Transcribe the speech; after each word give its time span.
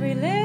Every 0.00 0.14
little 0.14 0.39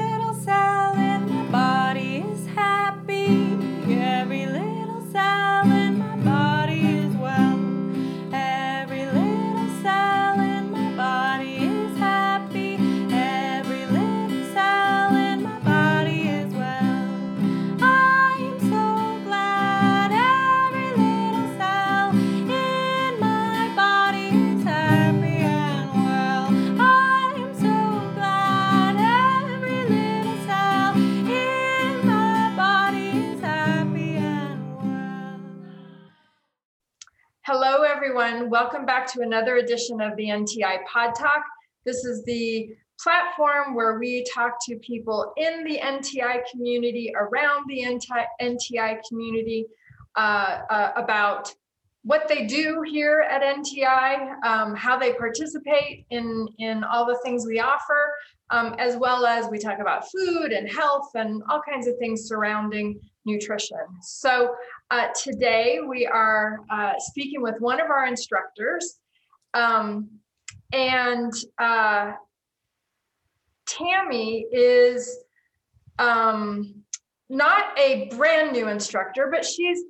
Welcome 38.49 38.85
back 38.85 39.11
to 39.13 39.21
another 39.21 39.55
edition 39.55 40.01
of 40.01 40.15
the 40.17 40.25
NTI 40.25 40.85
Pod 40.85 41.15
Talk. 41.15 41.43
This 41.83 42.05
is 42.05 42.23
the 42.25 42.75
platform 43.01 43.73
where 43.73 43.97
we 43.97 44.23
talk 44.31 44.57
to 44.67 44.75
people 44.77 45.33
in 45.35 45.63
the 45.63 45.79
NTI 45.79 46.43
community, 46.51 47.11
around 47.17 47.65
the 47.67 47.81
NTI, 47.81 48.25
NTI 48.39 48.99
community, 49.09 49.65
uh, 50.15 50.59
uh, 50.69 50.91
about 50.95 51.55
what 52.03 52.27
they 52.27 52.45
do 52.45 52.83
here 52.85 53.25
at 53.31 53.41
NTI, 53.41 54.35
um, 54.45 54.75
how 54.75 54.95
they 54.95 55.13
participate 55.13 56.05
in, 56.11 56.47
in 56.59 56.83
all 56.83 57.07
the 57.07 57.17
things 57.25 57.47
we 57.47 57.59
offer, 57.59 58.13
um, 58.51 58.75
as 58.77 58.95
well 58.95 59.25
as 59.25 59.49
we 59.49 59.57
talk 59.57 59.79
about 59.79 60.05
food 60.11 60.51
and 60.51 60.69
health 60.69 61.09
and 61.15 61.41
all 61.49 61.61
kinds 61.67 61.87
of 61.87 61.97
things 61.97 62.27
surrounding 62.27 62.99
nutrition. 63.25 63.79
So 64.03 64.53
uh, 64.91 65.07
today 65.21 65.79
we 65.85 66.05
are 66.05 66.59
uh, 66.69 66.93
speaking 66.99 67.41
with 67.41 67.55
one 67.59 67.81
of 67.81 67.89
our 67.89 68.05
instructors. 68.05 68.99
Um, 69.53 70.09
and 70.73 71.33
uh, 71.57 72.13
Tammy 73.65 74.45
is 74.51 75.17
um, 75.97 76.75
not 77.29 77.77
a 77.79 78.09
brand 78.15 78.51
new 78.51 78.67
instructor, 78.67 79.29
but 79.31 79.45
she's 79.45 79.81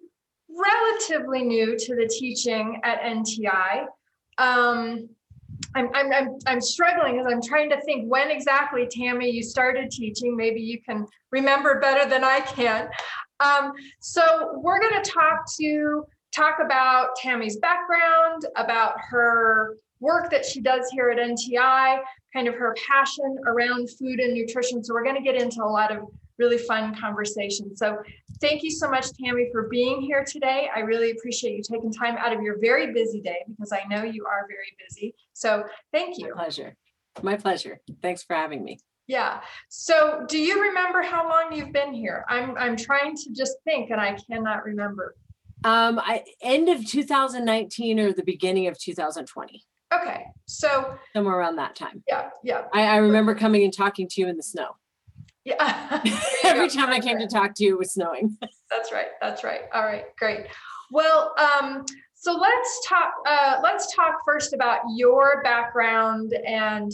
relatively 0.50 1.44
new 1.44 1.78
to 1.78 1.96
the 1.96 2.08
teaching 2.08 2.80
at 2.84 3.02
NTI. 3.02 3.86
Um, 4.38 5.10
I'm, 5.74 5.90
I'm, 5.94 6.12
I'm, 6.14 6.38
I'm 6.48 6.62
struggling 6.62 7.20
as 7.20 7.26
I'm 7.30 7.42
trying 7.42 7.70
to 7.70 7.82
think 7.82 8.10
when 8.10 8.32
exactly, 8.32 8.88
Tammy, 8.90 9.30
you 9.30 9.44
started 9.44 9.92
teaching. 9.92 10.36
Maybe 10.36 10.62
you 10.62 10.82
can 10.82 11.06
remember 11.32 11.80
better 11.80 12.10
than 12.10 12.24
I 12.24 12.40
can. 12.40 12.88
Um, 13.40 13.74
so 14.00 14.60
we're 14.64 14.80
going 14.80 15.02
to 15.02 15.10
talk 15.10 15.46
to 15.60 16.06
talk 16.34 16.58
about 16.64 17.16
Tammy's 17.16 17.58
background, 17.58 18.46
about 18.56 18.96
her 19.10 19.78
work 20.00 20.30
that 20.32 20.46
she 20.46 20.62
does 20.62 20.90
here 20.92 21.10
at 21.10 21.18
NTI, 21.18 22.02
kind 22.34 22.48
of 22.48 22.56
her 22.56 22.76
passion 22.88 23.38
around 23.46 23.90
food 23.98 24.20
and 24.20 24.34
nutrition. 24.34 24.84
So 24.84 24.94
we're 24.94 25.04
going 25.04 25.16
to 25.16 25.22
get 25.22 25.42
into 25.42 25.64
a 25.64 25.66
lot 25.66 25.96
of 25.96 26.04
really 26.38 26.58
fun 26.58 26.94
conversations. 27.00 27.80
So 27.80 27.98
thank 28.42 28.62
you 28.62 28.72
so 28.72 28.90
much, 28.90 29.08
Tammy, 29.14 29.48
for 29.54 29.70
being 29.70 30.02
here 30.02 30.26
today. 30.26 30.70
I 30.76 30.80
really 30.80 31.12
appreciate 31.12 31.56
you 31.56 31.64
taking 31.64 31.94
time 31.94 32.18
out 32.18 32.34
of 32.34 32.42
your 32.42 32.60
very 32.60 32.92
busy 32.92 33.22
day 33.22 33.38
because 33.48 33.72
I 33.72 33.84
know 33.90 34.04
you 34.04 34.26
are 34.26 34.46
very 34.48 34.76
busy. 34.86 35.16
So 35.34 35.64
thank 35.94 36.20
My 36.20 36.28
you. 36.28 36.34
pleasure. 36.34 36.76
My 37.22 37.38
pleasure. 37.38 37.80
Thanks 38.02 38.24
for 38.24 38.36
having 38.36 38.64
me. 38.64 38.80
Yeah. 39.08 39.42
So 39.70 40.26
do 40.28 40.38
you 40.40 40.62
remember 40.62 41.02
how 41.02 41.30
long 41.30 41.54
you've 41.54 41.72
been 41.72 41.94
here? 41.94 42.26
I'm 42.28 42.58
I'm 42.58 42.76
trying 42.76 43.16
to 43.16 43.30
just 43.32 43.58
think 43.64 43.92
and 43.92 44.02
I 44.02 44.18
cannot 44.30 44.64
remember. 44.64 45.16
Um, 45.64 46.00
I 46.00 46.24
end 46.42 46.70
of 46.70 46.86
2019 46.86 48.00
or 48.00 48.14
the 48.14 48.24
beginning 48.24 48.68
of 48.68 48.78
2020, 48.80 49.64
Okay. 49.94 50.26
So 50.46 50.96
somewhere 51.14 51.36
around 51.36 51.56
that 51.58 51.76
time. 51.76 52.04
yeah, 52.08 52.30
yeah. 52.44 52.64
I, 52.74 52.84
I 52.84 52.98
remember 52.98 53.34
coming 53.36 53.64
and 53.64 53.74
talking 53.74 54.08
to 54.10 54.22
you 54.22 54.28
in 54.28 54.38
the 54.38 54.44
snow. 54.44 54.76
Yeah. 55.44 56.02
Every 56.44 56.70
time 56.70 56.90
I 56.90 57.00
came 57.00 57.20
to 57.20 57.28
talk 57.28 57.54
to 57.56 57.64
you, 57.64 57.76
it 57.76 57.80
was 57.80 57.94
snowing. 57.94 58.38
That's 58.72 58.92
right. 58.92 59.08
That's 59.22 59.44
right. 59.44 59.62
All 59.74 59.84
right, 59.84 60.06
great. 60.18 60.48
Well, 60.92 61.34
um, 61.38 61.86
so 62.16 62.34
let's 62.34 62.88
talk, 62.88 63.14
uh, 63.28 63.60
let's 63.64 63.96
talk 63.96 64.16
first 64.26 64.54
about 64.54 64.82
your 64.96 65.42
background 65.44 66.34
and 66.46 66.92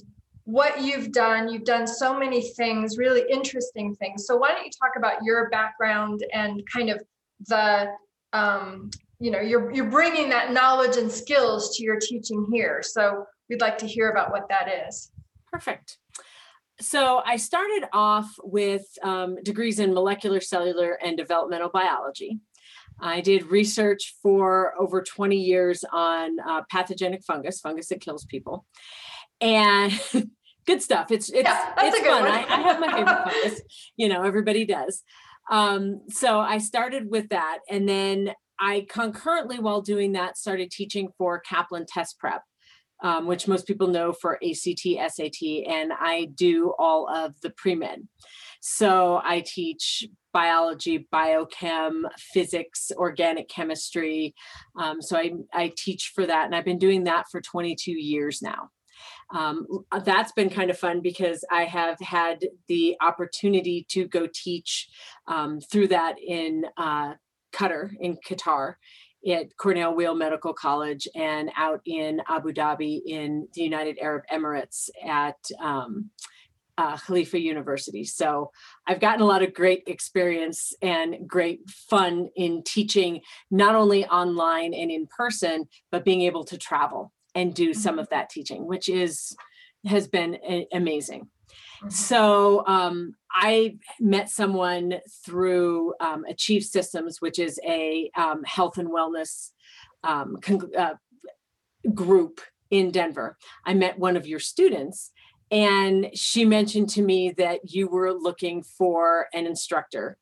what 0.51 0.81
you've 0.81 1.13
done. 1.13 1.47
You've 1.47 1.63
done 1.63 1.87
so 1.87 2.17
many 2.17 2.41
things, 2.41 2.97
really 2.97 3.23
interesting 3.31 3.95
things. 3.95 4.25
So 4.27 4.35
why 4.35 4.49
don't 4.49 4.65
you 4.65 4.71
talk 4.71 4.91
about 4.97 5.23
your 5.23 5.49
background 5.49 6.25
and 6.33 6.61
kind 6.71 6.89
of 6.89 7.01
the, 7.47 7.87
um, 8.33 8.91
you 9.19 9.31
know, 9.31 9.39
you're, 9.39 9.71
you're 9.71 9.89
bringing 9.89 10.29
that 10.29 10.51
knowledge 10.51 10.97
and 10.97 11.09
skills 11.09 11.77
to 11.77 11.83
your 11.83 11.97
teaching 11.99 12.45
here. 12.51 12.81
So 12.83 13.25
we'd 13.49 13.61
like 13.61 13.77
to 13.77 13.87
hear 13.87 14.11
about 14.11 14.31
what 14.31 14.49
that 14.49 14.67
is. 14.87 15.11
Perfect. 15.49 15.97
So 16.81 17.21
I 17.25 17.37
started 17.37 17.87
off 17.93 18.29
with 18.43 18.85
um, 19.03 19.41
degrees 19.43 19.79
in 19.79 19.93
molecular, 19.93 20.41
cellular, 20.41 20.93
and 21.01 21.15
developmental 21.15 21.69
biology. 21.69 22.39
I 22.99 23.21
did 23.21 23.45
research 23.45 24.15
for 24.21 24.73
over 24.77 25.01
20 25.01 25.37
years 25.37 25.85
on 25.93 26.39
uh, 26.39 26.63
pathogenic 26.69 27.23
fungus, 27.23 27.61
fungus 27.61 27.87
that 27.87 28.01
kills 28.01 28.25
people, 28.25 28.65
and 29.39 29.91
good 30.65 30.81
stuff. 30.81 31.11
It's 31.11 31.29
it's 31.29 31.43
Yeah, 31.47 31.73
it's 31.77 31.99
fun. 31.99 32.23
I, 32.23 32.45
I 32.47 32.61
have 32.61 32.79
my 32.79 32.91
favorite 32.91 33.31
fungus. 33.31 33.61
You 33.97 34.09
know, 34.09 34.23
everybody 34.23 34.65
does. 34.65 35.03
Um, 35.49 36.01
so 36.09 36.39
I 36.39 36.59
started 36.59 37.09
with 37.09 37.29
that, 37.29 37.59
and 37.69 37.87
then 37.87 38.33
I 38.59 38.85
concurrently, 38.89 39.59
while 39.59 39.81
doing 39.81 40.13
that, 40.13 40.37
started 40.37 40.71
teaching 40.71 41.09
for 41.17 41.39
Kaplan 41.39 41.85
Test 41.87 42.19
Prep 42.19 42.43
um, 43.01 43.25
which 43.25 43.47
most 43.47 43.67
people 43.67 43.87
know 43.87 44.13
for 44.13 44.35
ACT, 44.43 44.85
SAT, 45.13 45.41
and 45.67 45.91
I 45.91 46.29
do 46.35 46.73
all 46.77 47.09
of 47.09 47.39
the 47.41 47.49
pre-med. 47.49 48.07
So 48.61 49.19
I 49.23 49.43
teach 49.45 50.05
biology, 50.33 51.07
biochem, 51.11 52.03
physics, 52.17 52.91
organic 52.95 53.49
chemistry. 53.49 54.35
Um, 54.79 55.01
so 55.01 55.17
I, 55.17 55.31
I 55.53 55.73
teach 55.75 56.11
for 56.13 56.25
that, 56.25 56.45
and 56.45 56.55
I've 56.55 56.65
been 56.65 56.77
doing 56.77 57.05
that 57.05 57.25
for 57.31 57.41
22 57.41 57.91
years 57.91 58.41
now. 58.41 58.69
Um, 59.33 59.65
that's 60.03 60.31
been 60.33 60.49
kind 60.49 60.69
of 60.69 60.77
fun 60.77 61.01
because 61.01 61.45
I 61.49 61.63
have 61.63 61.99
had 61.99 62.45
the 62.67 62.97
opportunity 63.01 63.85
to 63.89 64.07
go 64.07 64.27
teach 64.33 64.89
um, 65.27 65.59
through 65.61 65.87
that 65.89 66.15
in 66.19 66.65
uh, 66.77 67.13
Qatar, 67.53 67.91
in 67.99 68.17
Qatar, 68.27 68.75
at 69.29 69.55
Cornell 69.57 69.95
Weill 69.95 70.15
Medical 70.15 70.53
College 70.53 71.07
and 71.15 71.51
out 71.55 71.81
in 71.85 72.21
Abu 72.27 72.53
Dhabi 72.53 73.01
in 73.05 73.47
the 73.53 73.61
United 73.61 73.99
Arab 73.99 74.23
Emirates 74.31 74.89
at 75.05 75.37
um, 75.59 76.09
uh, 76.77 76.97
Khalifa 76.97 77.39
University. 77.39 78.03
So 78.03 78.51
I've 78.87 78.99
gotten 78.99 79.21
a 79.21 79.25
lot 79.25 79.43
of 79.43 79.53
great 79.53 79.83
experience 79.85 80.73
and 80.81 81.17
great 81.27 81.69
fun 81.69 82.29
in 82.35 82.63
teaching, 82.63 83.21
not 83.51 83.75
only 83.75 84.05
online 84.07 84.73
and 84.73 84.89
in 84.89 85.07
person, 85.07 85.65
but 85.91 86.03
being 86.03 86.21
able 86.21 86.43
to 86.45 86.57
travel 86.57 87.11
and 87.35 87.53
do 87.53 87.73
some 87.73 87.99
of 87.99 88.09
that 88.09 88.29
teaching, 88.29 88.65
which 88.65 88.89
is 88.89 89.35
has 89.85 90.07
been 90.07 90.35
a- 90.47 90.67
amazing. 90.73 91.29
So 91.89 92.65
um, 92.67 93.15
I 93.31 93.77
met 93.99 94.29
someone 94.29 94.99
through 95.25 95.95
um, 95.99 96.25
Achieve 96.25 96.63
Systems, 96.63 97.19
which 97.19 97.39
is 97.39 97.59
a 97.65 98.11
um, 98.15 98.43
health 98.43 98.77
and 98.77 98.89
wellness 98.89 99.49
um, 100.03 100.37
con- 100.41 100.71
uh, 100.77 100.93
group 101.93 102.41
in 102.69 102.91
Denver. 102.91 103.37
I 103.65 103.73
met 103.73 103.97
one 103.97 104.15
of 104.15 104.27
your 104.27 104.39
students, 104.39 105.11
and 105.49 106.09
she 106.13 106.45
mentioned 106.45 106.89
to 106.89 107.01
me 107.01 107.31
that 107.37 107.71
you 107.73 107.87
were 107.87 108.13
looking 108.13 108.63
for 108.63 109.27
an 109.33 109.45
instructor, 109.47 110.17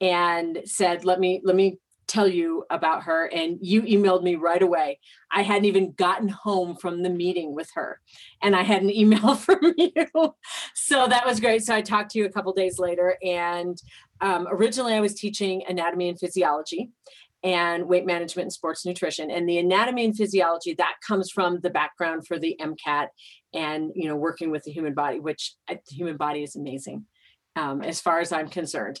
and 0.00 0.62
said, 0.64 1.04
"Let 1.04 1.20
me 1.20 1.40
let 1.44 1.56
me." 1.56 1.78
Tell 2.06 2.28
you 2.28 2.64
about 2.70 3.02
her 3.02 3.26
and 3.26 3.58
you 3.60 3.82
emailed 3.82 4.22
me 4.22 4.36
right 4.36 4.62
away 4.62 4.98
i 5.32 5.42
hadn't 5.42 5.64
even 5.64 5.92
gotten 5.92 6.28
home 6.28 6.76
from 6.76 7.02
the 7.02 7.10
meeting 7.10 7.54
with 7.54 7.68
her 7.74 8.00
and 8.42 8.54
i 8.54 8.62
had 8.62 8.82
an 8.82 8.90
email 8.90 9.34
from 9.34 9.74
you 9.76 10.34
so 10.74 11.06
that 11.08 11.26
was 11.26 11.40
great. 11.40 11.64
So 11.64 11.74
I 11.74 11.82
talked 11.82 12.12
to 12.12 12.18
you 12.18 12.26
a 12.26 12.30
couple 12.30 12.52
days 12.52 12.78
later, 12.78 13.16
and 13.22 13.76
um, 14.20 14.46
originally 14.50 14.94
I 14.94 15.00
was 15.00 15.14
teaching 15.14 15.62
anatomy 15.68 16.08
and 16.08 16.18
physiology 16.18 16.90
and 17.42 17.86
weight 17.86 18.06
management 18.06 18.44
and 18.44 18.52
sports 18.52 18.86
nutrition. 18.86 19.30
And 19.30 19.48
the 19.48 19.58
anatomy 19.58 20.04
and 20.04 20.16
physiology 20.16 20.74
that 20.74 20.94
comes 21.06 21.30
from 21.30 21.60
the 21.60 21.70
background 21.70 22.26
for 22.26 22.38
the 22.38 22.56
MCAT 22.60 23.08
and 23.54 23.92
you 23.94 24.08
know 24.08 24.16
working 24.16 24.50
with 24.50 24.64
the 24.64 24.72
human 24.72 24.94
body, 24.94 25.20
which 25.20 25.54
uh, 25.68 25.74
the 25.74 25.96
human 25.96 26.16
body 26.16 26.42
is 26.42 26.56
amazing. 26.56 27.06
Um, 27.56 27.80
as 27.82 28.02
far 28.02 28.20
as 28.20 28.32
I'm 28.32 28.50
concerned. 28.50 29.00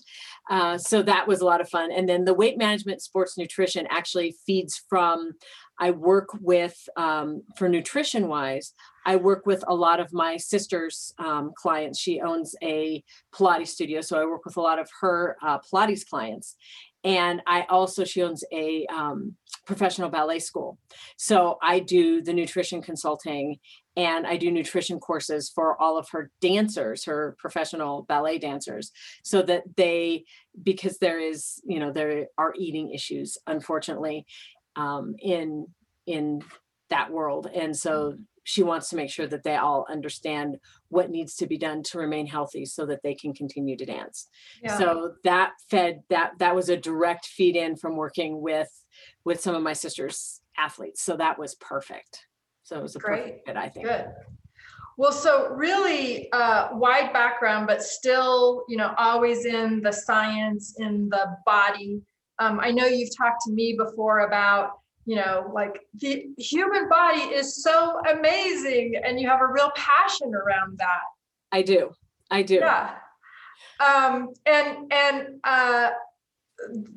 Uh, 0.50 0.78
so 0.78 1.02
that 1.02 1.28
was 1.28 1.42
a 1.42 1.44
lot 1.44 1.60
of 1.60 1.68
fun. 1.68 1.92
And 1.92 2.08
then 2.08 2.24
the 2.24 2.32
weight 2.32 2.56
management 2.56 3.02
sports 3.02 3.36
nutrition 3.36 3.86
actually 3.90 4.34
feeds 4.46 4.80
from 4.88 5.32
I 5.78 5.90
work 5.90 6.30
with, 6.40 6.76
um, 6.96 7.42
for 7.56 7.68
nutrition 7.68 8.28
wise, 8.28 8.72
I 9.04 9.16
work 9.16 9.46
with 9.46 9.62
a 9.68 9.74
lot 9.74 10.00
of 10.00 10.12
my 10.12 10.36
sister's 10.38 11.12
um, 11.18 11.52
clients. 11.54 12.00
She 12.00 12.20
owns 12.20 12.54
a 12.62 13.04
Pilates 13.34 13.68
studio, 13.68 14.00
so 14.00 14.18
I 14.18 14.24
work 14.24 14.44
with 14.44 14.56
a 14.56 14.62
lot 14.62 14.78
of 14.78 14.88
her 15.00 15.36
uh, 15.42 15.58
Pilates 15.58 16.08
clients. 16.08 16.56
And 17.04 17.40
I 17.46 17.66
also, 17.68 18.04
she 18.04 18.22
owns 18.22 18.42
a 18.52 18.86
um, 18.86 19.36
professional 19.64 20.08
ballet 20.08 20.40
school. 20.40 20.78
So 21.16 21.58
I 21.62 21.78
do 21.80 22.22
the 22.22 22.32
nutrition 22.32 22.82
consulting 22.82 23.58
and 23.96 24.26
I 24.26 24.36
do 24.36 24.50
nutrition 24.50 25.00
courses 25.00 25.48
for 25.48 25.80
all 25.80 25.96
of 25.96 26.10
her 26.10 26.30
dancers, 26.40 27.04
her 27.04 27.34
professional 27.38 28.02
ballet 28.02 28.38
dancers, 28.38 28.92
so 29.24 29.42
that 29.42 29.64
they, 29.76 30.24
because 30.62 30.98
there 30.98 31.18
is, 31.18 31.60
you 31.64 31.80
know, 31.80 31.92
there 31.92 32.26
are 32.36 32.54
eating 32.58 32.92
issues, 32.92 33.38
unfortunately, 33.46 34.26
um, 34.76 35.14
in 35.18 35.66
in 36.06 36.42
that 36.90 37.10
world, 37.10 37.48
and 37.54 37.76
so 37.76 38.16
she 38.46 38.62
wants 38.62 38.88
to 38.88 38.96
make 38.96 39.10
sure 39.10 39.26
that 39.26 39.42
they 39.42 39.56
all 39.56 39.84
understand 39.90 40.56
what 40.88 41.10
needs 41.10 41.34
to 41.34 41.48
be 41.48 41.58
done 41.58 41.82
to 41.82 41.98
remain 41.98 42.28
healthy 42.28 42.64
so 42.64 42.86
that 42.86 43.02
they 43.02 43.12
can 43.12 43.34
continue 43.34 43.76
to 43.76 43.84
dance. 43.84 44.28
Yeah. 44.62 44.78
So 44.78 45.14
that 45.24 45.54
fed 45.68 46.04
that 46.10 46.38
that 46.38 46.54
was 46.54 46.68
a 46.68 46.76
direct 46.76 47.26
feed 47.26 47.56
in 47.56 47.74
from 47.74 47.96
working 47.96 48.40
with 48.40 48.70
with 49.24 49.40
some 49.40 49.56
of 49.56 49.62
my 49.62 49.72
sister's 49.72 50.40
athletes. 50.56 51.02
So 51.02 51.16
that 51.16 51.40
was 51.40 51.56
perfect. 51.56 52.26
So 52.66 52.76
it 52.76 52.82
was 52.82 52.96
a 52.96 52.98
Great. 52.98 53.42
fit, 53.46 53.56
I 53.56 53.68
think. 53.68 53.86
Good. 53.86 54.06
Well, 54.96 55.12
so 55.12 55.50
really 55.50 56.32
uh, 56.32 56.70
wide 56.72 57.12
background, 57.12 57.68
but 57.68 57.80
still, 57.80 58.64
you 58.68 58.76
know, 58.76 58.92
always 58.98 59.44
in 59.44 59.80
the 59.82 59.92
science, 59.92 60.74
in 60.78 61.08
the 61.08 61.36
body. 61.46 62.02
Um, 62.40 62.58
I 62.58 62.72
know 62.72 62.86
you've 62.86 63.16
talked 63.16 63.42
to 63.46 63.52
me 63.52 63.76
before 63.78 64.26
about, 64.26 64.80
you 65.04 65.14
know, 65.14 65.48
like 65.54 65.78
the 65.94 66.26
human 66.38 66.88
body 66.88 67.20
is 67.20 67.62
so 67.62 68.00
amazing, 68.10 69.00
and 69.04 69.20
you 69.20 69.28
have 69.28 69.42
a 69.42 69.46
real 69.46 69.70
passion 69.76 70.34
around 70.34 70.76
that. 70.78 71.04
I 71.52 71.62
do. 71.62 71.92
I 72.32 72.42
do. 72.42 72.56
Yeah. 72.56 72.96
Um, 73.78 74.30
and 74.44 74.92
and 74.92 75.26
uh, 75.44 75.90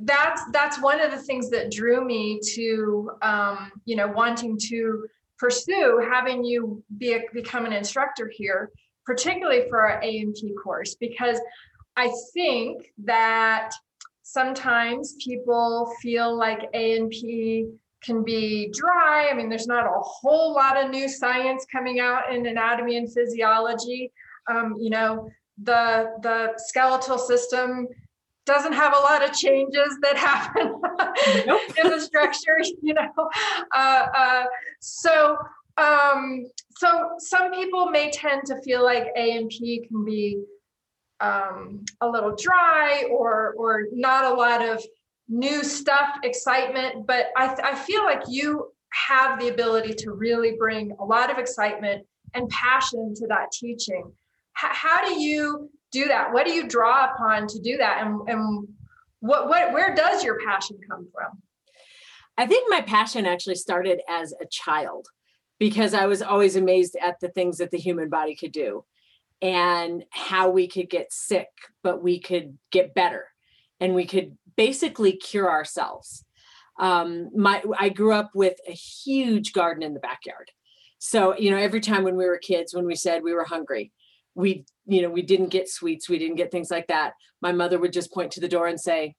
that's 0.01 0.41
that's 0.51 0.81
one 0.81 0.99
of 0.99 1.11
the 1.11 1.19
things 1.19 1.51
that 1.51 1.69
drew 1.71 2.03
me 2.03 2.39
to 2.55 3.11
um, 3.21 3.71
you 3.85 3.95
know 3.95 4.07
wanting 4.07 4.57
to 4.69 5.05
pursue 5.39 6.05
having 6.11 6.43
you 6.43 6.83
be 6.97 7.13
a, 7.13 7.21
become 7.33 7.65
an 7.65 7.73
instructor 7.73 8.31
here, 8.33 8.71
particularly 9.05 9.67
for 9.69 9.79
our 9.79 10.01
A 10.03 10.19
and 10.19 10.35
P 10.35 10.53
course, 10.61 10.95
because 10.95 11.39
I 11.95 12.11
think 12.33 12.91
that 13.05 13.71
sometimes 14.23 15.15
people 15.23 15.91
feel 16.01 16.37
like 16.37 16.69
A 16.73 16.97
and 16.97 17.09
P 17.09 17.71
can 18.03 18.23
be 18.23 18.71
dry. 18.71 19.29
I 19.29 19.33
mean, 19.33 19.49
there's 19.49 19.67
not 19.67 19.85
a 19.85 19.99
whole 20.01 20.53
lot 20.53 20.77
of 20.77 20.91
new 20.91 21.09
science 21.09 21.65
coming 21.71 21.99
out 21.99 22.33
in 22.33 22.45
anatomy 22.45 22.97
and 22.97 23.11
physiology. 23.11 24.11
Um, 24.47 24.75
you 24.79 24.89
know, 24.89 25.29
the 25.63 26.11
the 26.21 26.53
skeletal 26.57 27.17
system 27.17 27.87
doesn't 28.49 28.73
have 28.73 28.95
a 28.97 28.99
lot 28.99 29.23
of 29.23 29.31
changes 29.31 29.95
that 30.01 30.17
happen 30.17 30.73
Nope. 31.45 31.61
in 31.83 31.91
the 31.91 31.99
structure, 32.01 32.57
you 32.81 32.95
know. 32.95 33.29
Uh, 33.75 34.07
uh, 34.17 34.43
so, 34.79 35.37
um, 35.77 36.45
so 36.75 37.11
some 37.19 37.51
people 37.51 37.91
may 37.91 38.09
tend 38.09 38.41
to 38.47 38.59
feel 38.63 38.83
like 38.83 39.05
A 39.15 39.37
and 39.37 39.49
P 39.49 39.85
can 39.87 40.03
be 40.03 40.41
um, 41.19 41.85
a 42.01 42.09
little 42.09 42.35
dry 42.35 43.03
or 43.11 43.53
or 43.55 43.83
not 43.93 44.25
a 44.25 44.33
lot 44.33 44.67
of 44.67 44.83
new 45.27 45.63
stuff, 45.63 46.17
excitement. 46.23 47.05
But 47.05 47.27
I, 47.37 47.55
I 47.63 47.75
feel 47.75 48.03
like 48.03 48.23
you 48.27 48.71
have 49.09 49.39
the 49.39 49.49
ability 49.49 49.93
to 49.93 50.11
really 50.11 50.55
bring 50.57 50.95
a 50.99 51.05
lot 51.05 51.29
of 51.29 51.37
excitement 51.37 52.03
and 52.33 52.49
passion 52.49 53.13
to 53.17 53.27
that 53.27 53.51
teaching. 53.51 54.11
H- 54.63 54.71
how 54.71 55.05
do 55.05 55.21
you 55.21 55.69
do 55.91 56.05
that? 56.05 56.31
What 56.31 56.45
do 56.45 56.53
you 56.53 56.67
draw 56.67 57.11
upon 57.11 57.47
to 57.47 57.59
do 57.59 57.77
that? 57.77 58.05
And, 58.05 58.29
and 58.29 58.67
what, 59.19 59.49
what, 59.49 59.73
where 59.73 59.93
does 59.93 60.23
your 60.23 60.39
passion 60.45 60.77
come 60.89 61.07
from? 61.13 61.41
I 62.37 62.45
think 62.45 62.69
my 62.69 62.81
passion 62.81 63.25
actually 63.25 63.55
started 63.55 64.01
as 64.09 64.33
a 64.33 64.45
child 64.45 65.07
because 65.59 65.93
I 65.93 66.05
was 66.05 66.21
always 66.21 66.55
amazed 66.55 66.95
at 67.01 67.19
the 67.19 67.29
things 67.29 67.57
that 67.57 67.71
the 67.71 67.77
human 67.77 68.09
body 68.09 68.35
could 68.35 68.53
do 68.53 68.85
and 69.41 70.05
how 70.09 70.49
we 70.49 70.67
could 70.67 70.89
get 70.89 71.11
sick, 71.11 71.49
but 71.83 72.01
we 72.01 72.19
could 72.19 72.57
get 72.71 72.93
better 72.93 73.25
and 73.79 73.93
we 73.93 74.05
could 74.05 74.37
basically 74.55 75.13
cure 75.13 75.49
ourselves. 75.49 76.23
Um, 76.79 77.29
my 77.35 77.61
I 77.77 77.89
grew 77.89 78.13
up 78.13 78.31
with 78.33 78.57
a 78.67 78.71
huge 78.71 79.51
garden 79.51 79.83
in 79.83 79.93
the 79.93 79.99
backyard. 79.99 80.49
So, 80.97 81.37
you 81.37 81.51
know, 81.51 81.57
every 81.57 81.81
time 81.81 82.03
when 82.03 82.15
we 82.15 82.25
were 82.25 82.37
kids, 82.37 82.73
when 82.73 82.85
we 82.85 82.95
said 82.95 83.23
we 83.23 83.33
were 83.33 83.45
hungry, 83.45 83.91
we, 84.39 84.65
you 84.85 85.01
know, 85.01 85.09
we 85.09 85.21
didn't 85.21 85.49
get 85.49 85.69
sweets, 85.69 86.07
we 86.07 86.17
didn't 86.17 86.37
get 86.37 86.49
things 86.49 86.71
like 86.71 86.87
that. 86.87 87.13
My 87.41 87.51
mother 87.51 87.77
would 87.77 87.91
just 87.91 88.13
point 88.13 88.31
to 88.31 88.39
the 88.39 88.47
door 88.47 88.67
and 88.67 88.79
say, 88.79 89.15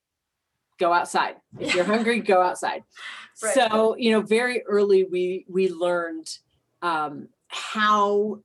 go 0.78 0.94
outside. 0.94 1.36
If 1.58 1.74
you're 1.74 1.84
hungry, 1.84 2.20
go 2.20 2.42
outside. 2.42 2.82
Right. 3.42 3.54
So, 3.54 3.96
you 3.96 4.10
know, 4.10 4.20
very 4.20 4.62
early 4.66 5.04
we 5.04 5.46
we 5.48 5.70
learned 5.70 6.28
um, 6.82 7.28
how 7.48 8.40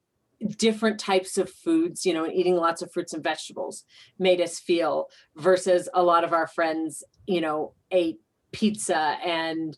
different 0.58 1.02
types 1.02 1.38
of 1.38 1.50
foods, 1.50 2.06
you 2.06 2.14
know, 2.14 2.24
and 2.24 2.34
eating 2.34 2.56
lots 2.56 2.82
of 2.82 2.94
fruits 2.94 3.12
and 3.12 3.22
vegetables 3.22 3.84
made 4.20 4.40
us 4.40 4.58
feel 4.58 5.08
versus 5.36 5.90
a 5.94 6.02
lot 6.02 6.24
of 6.24 6.32
our 6.32 6.48
friends, 6.48 7.04
you 7.28 7.42
know, 7.42 7.74
ate 7.92 8.22
pizza 8.54 9.18
and 9.26 9.78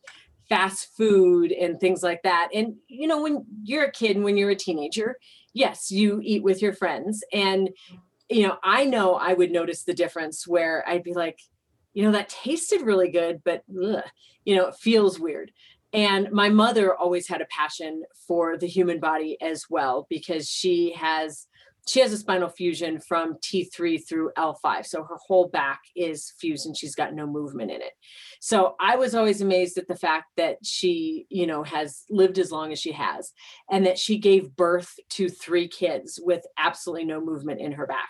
fast 0.49 0.89
food 0.95 1.51
and 1.51 1.79
things 1.79 2.03
like 2.03 2.21
that. 2.23 2.49
And, 2.53 2.75
you 2.88 3.07
know, 3.07 3.21
when 3.21 3.45
you're 3.63 3.85
a 3.85 3.91
kid 3.91 4.15
and 4.15 4.25
when 4.25 4.38
you're 4.38 4.49
a 4.49 4.55
teenager, 4.55 5.17
yes, 5.53 5.91
you 5.91 6.19
eat 6.23 6.44
with 6.44 6.61
your 6.61 6.73
friends. 6.73 7.23
And, 7.33 7.69
you 8.29 8.47
know, 8.47 8.57
I 8.63 8.85
know 8.85 9.15
I 9.15 9.33
would 9.33 9.51
notice 9.51 9.83
the 9.83 9.94
difference 9.94 10.47
where 10.47 10.88
I'd 10.88 11.03
be 11.03 11.13
like, 11.13 11.39
you 11.94 12.03
know, 12.03 12.11
that 12.11 12.29
tasted 12.29 12.81
really 12.81 13.09
good, 13.09 13.41
but, 13.44 13.63
ugh, 13.83 14.03
you 14.45 14.55
know, 14.55 14.67
it 14.67 14.75
feels 14.75 15.19
weird. 15.19 15.51
And 15.94 16.31
my 16.31 16.49
mother 16.49 16.95
always 16.95 17.27
had 17.27 17.41
a 17.41 17.45
passion 17.45 18.03
for 18.27 18.57
the 18.57 18.67
human 18.67 18.99
body 18.99 19.38
as 19.41 19.65
well 19.69 20.05
because 20.09 20.49
she 20.49 20.94
has 20.94 21.47
she 21.87 21.99
has 22.01 22.11
a 22.11 22.17
spinal 22.17 22.49
fusion 22.49 22.99
from 22.99 23.35
T3 23.35 23.99
through 24.07 24.31
L5. 24.37 24.85
So 24.85 25.03
her 25.03 25.17
whole 25.27 25.47
back 25.47 25.81
is 25.95 26.33
fused 26.39 26.65
and 26.65 26.75
she's 26.75 26.95
got 26.95 27.13
no 27.13 27.25
movement 27.25 27.71
in 27.71 27.81
it. 27.81 27.93
So 28.39 28.75
I 28.79 28.95
was 28.97 29.15
always 29.15 29.41
amazed 29.41 29.77
at 29.77 29.87
the 29.87 29.95
fact 29.95 30.27
that 30.37 30.57
she, 30.63 31.25
you 31.29 31.47
know, 31.47 31.63
has 31.63 32.03
lived 32.09 32.39
as 32.39 32.51
long 32.51 32.71
as 32.71 32.79
she 32.79 32.91
has 32.91 33.31
and 33.71 33.85
that 33.85 33.97
she 33.97 34.17
gave 34.17 34.55
birth 34.55 34.93
to 35.11 35.29
three 35.29 35.67
kids 35.67 36.19
with 36.21 36.43
absolutely 36.57 37.05
no 37.05 37.21
movement 37.21 37.61
in 37.61 37.71
her 37.73 37.87
back. 37.87 38.09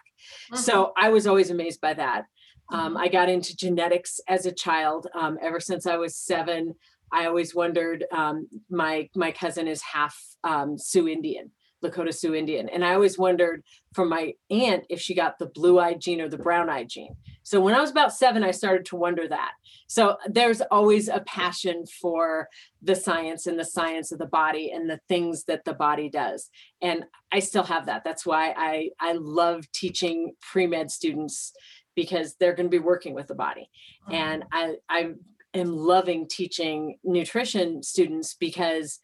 So 0.55 0.93
I 0.97 1.09
was 1.09 1.27
always 1.27 1.49
amazed 1.49 1.81
by 1.81 1.93
that. 1.93 2.25
Um, 2.71 2.97
I 2.97 3.07
got 3.07 3.29
into 3.29 3.55
genetics 3.55 4.19
as 4.27 4.45
a 4.45 4.51
child. 4.51 5.07
Um, 5.15 5.37
ever 5.41 5.59
since 5.59 5.85
I 5.85 5.97
was 5.97 6.17
seven, 6.17 6.75
I 7.11 7.25
always 7.25 7.55
wondered. 7.55 8.05
Um, 8.11 8.47
my 8.69 9.09
my 9.15 9.31
cousin 9.31 9.67
is 9.67 9.81
half 9.81 10.17
um, 10.43 10.77
Sioux 10.77 11.07
Indian, 11.07 11.51
Lakota 11.83 12.13
Sioux 12.13 12.33
Indian, 12.33 12.69
and 12.69 12.83
I 12.83 12.93
always 12.93 13.17
wondered 13.17 13.63
from 13.93 14.09
my 14.09 14.33
aunt 14.49 14.83
if 14.89 14.99
she 14.99 15.13
got 15.13 15.37
the 15.39 15.47
blue-eyed 15.47 16.01
gene 16.01 16.21
or 16.21 16.29
the 16.29 16.37
brown-eyed 16.37 16.89
gene. 16.89 17.15
So 17.43 17.61
when 17.61 17.75
I 17.75 17.81
was 17.81 17.91
about 17.91 18.13
seven, 18.13 18.43
I 18.43 18.51
started 18.51 18.85
to 18.87 18.95
wonder 18.95 19.27
that. 19.27 19.51
So 19.87 20.17
there's 20.27 20.61
always 20.69 21.07
a 21.07 21.21
passion 21.21 21.85
for 22.01 22.49
the 22.81 22.95
science 22.95 23.47
and 23.47 23.57
the 23.57 23.65
science 23.65 24.11
of 24.11 24.19
the 24.19 24.25
body 24.25 24.71
and 24.71 24.89
the 24.89 24.99
things 25.07 25.45
that 25.45 25.63
the 25.65 25.73
body 25.73 26.09
does, 26.09 26.49
and 26.81 27.05
I 27.31 27.39
still 27.39 27.63
have 27.63 27.85
that. 27.85 28.03
That's 28.03 28.25
why 28.25 28.53
I 28.57 28.89
I 28.99 29.13
love 29.13 29.71
teaching 29.71 30.33
pre-med 30.41 30.91
students 30.91 31.53
because 31.97 32.35
they're 32.39 32.53
going 32.53 32.67
to 32.67 32.77
be 32.77 32.79
working 32.79 33.13
with 33.13 33.27
the 33.27 33.35
body 33.35 33.69
mm-hmm. 34.03 34.13
and 34.13 34.43
I, 34.53 34.75
I 34.87 35.13
am 35.53 35.75
loving 35.75 36.27
teaching 36.29 36.99
nutrition 37.03 37.83
students 37.83 38.35
because 38.35 38.99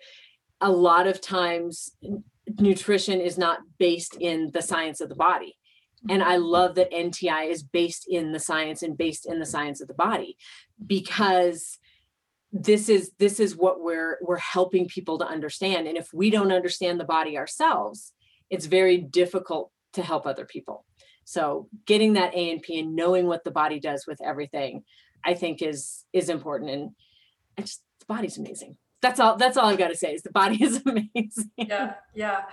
a 0.61 0.71
lot 0.71 1.07
of 1.07 1.19
times 1.19 1.91
nutrition 2.59 3.21
is 3.21 3.37
not 3.37 3.59
based 3.77 4.15
in 4.19 4.51
the 4.53 4.61
science 4.61 5.01
of 5.01 5.09
the 5.09 5.15
body 5.15 5.55
and 6.09 6.21
i 6.23 6.35
mm-hmm. 6.35 6.43
love 6.43 6.75
that 6.75 6.91
nti 6.91 7.49
is 7.49 7.63
based 7.63 8.05
in 8.09 8.31
the 8.31 8.39
science 8.39 8.83
and 8.83 8.97
based 8.97 9.25
in 9.25 9.39
the 9.39 9.45
science 9.45 9.81
of 9.81 9.87
the 9.87 9.93
body 9.93 10.37
because 10.85 11.79
this 12.51 12.89
is 12.89 13.11
this 13.17 13.39
is 13.39 13.55
what 13.55 13.81
we're 13.81 14.19
we're 14.21 14.37
helping 14.37 14.87
people 14.87 15.17
to 15.17 15.25
understand 15.25 15.87
and 15.87 15.97
if 15.97 16.09
we 16.13 16.29
don't 16.29 16.51
understand 16.51 16.99
the 16.99 17.05
body 17.05 17.37
ourselves 17.37 18.13
it's 18.49 18.65
very 18.65 18.97
difficult 18.97 19.71
to 19.93 20.01
help 20.01 20.27
other 20.27 20.45
people 20.45 20.85
so 21.25 21.69
getting 21.85 22.13
that 22.13 22.33
A 22.33 22.51
and 22.51 22.61
P 22.61 22.79
and 22.79 22.95
knowing 22.95 23.27
what 23.27 23.43
the 23.43 23.51
body 23.51 23.79
does 23.79 24.05
with 24.07 24.21
everything, 24.21 24.83
I 25.23 25.33
think 25.33 25.61
is 25.61 26.05
is 26.13 26.29
important. 26.29 26.71
And 26.71 26.91
I 27.57 27.61
just 27.61 27.81
the 27.99 28.05
body's 28.05 28.37
amazing. 28.37 28.77
That's 29.03 29.19
all 29.19 29.35
that's 29.37 29.57
all 29.57 29.67
I've 29.67 29.77
got 29.77 29.89
to 29.89 29.95
say 29.95 30.13
is 30.15 30.23
the 30.23 30.31
body 30.31 30.57
is 30.67 30.81
amazing. 30.85 31.51
yeah 31.57 31.93
yeah. 32.15 32.43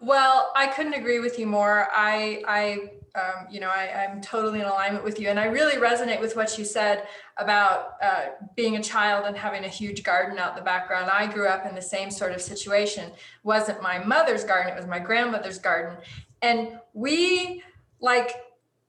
Well 0.00 0.52
i 0.54 0.66
couldn't 0.66 0.94
agree 0.94 1.20
with 1.20 1.38
you 1.38 1.46
more. 1.46 1.88
I 1.92 2.42
i 2.46 2.90
um, 3.20 3.46
you 3.50 3.58
know 3.58 3.68
I, 3.68 4.04
i'm 4.04 4.20
totally 4.20 4.60
in 4.60 4.66
alignment 4.66 5.02
with 5.02 5.18
you 5.18 5.30
and 5.30 5.40
i 5.40 5.46
really 5.46 5.76
resonate 5.88 6.20
with 6.20 6.36
what 6.36 6.56
you 6.56 6.64
said 6.64 7.08
about 7.38 7.94
uh, 8.02 8.26
being 8.54 8.76
a 8.76 8.82
child 8.82 9.24
and 9.26 9.36
having 9.36 9.64
a 9.64 9.68
huge 9.68 10.02
garden 10.04 10.38
out 10.38 10.50
in 10.50 10.56
the 10.56 10.64
background. 10.64 11.10
I 11.10 11.26
grew 11.26 11.48
up 11.48 11.66
in 11.66 11.74
the 11.74 11.82
same 11.82 12.10
sort 12.10 12.32
of 12.32 12.40
situation. 12.40 13.06
It 13.10 13.16
wasn't 13.42 13.82
my 13.82 13.98
mother's 14.04 14.44
garden 14.44 14.72
it 14.72 14.76
was 14.76 14.86
my 14.86 14.98
grandmother's 14.98 15.58
garden. 15.58 15.96
And 16.42 16.78
we 16.92 17.62
like 18.00 18.30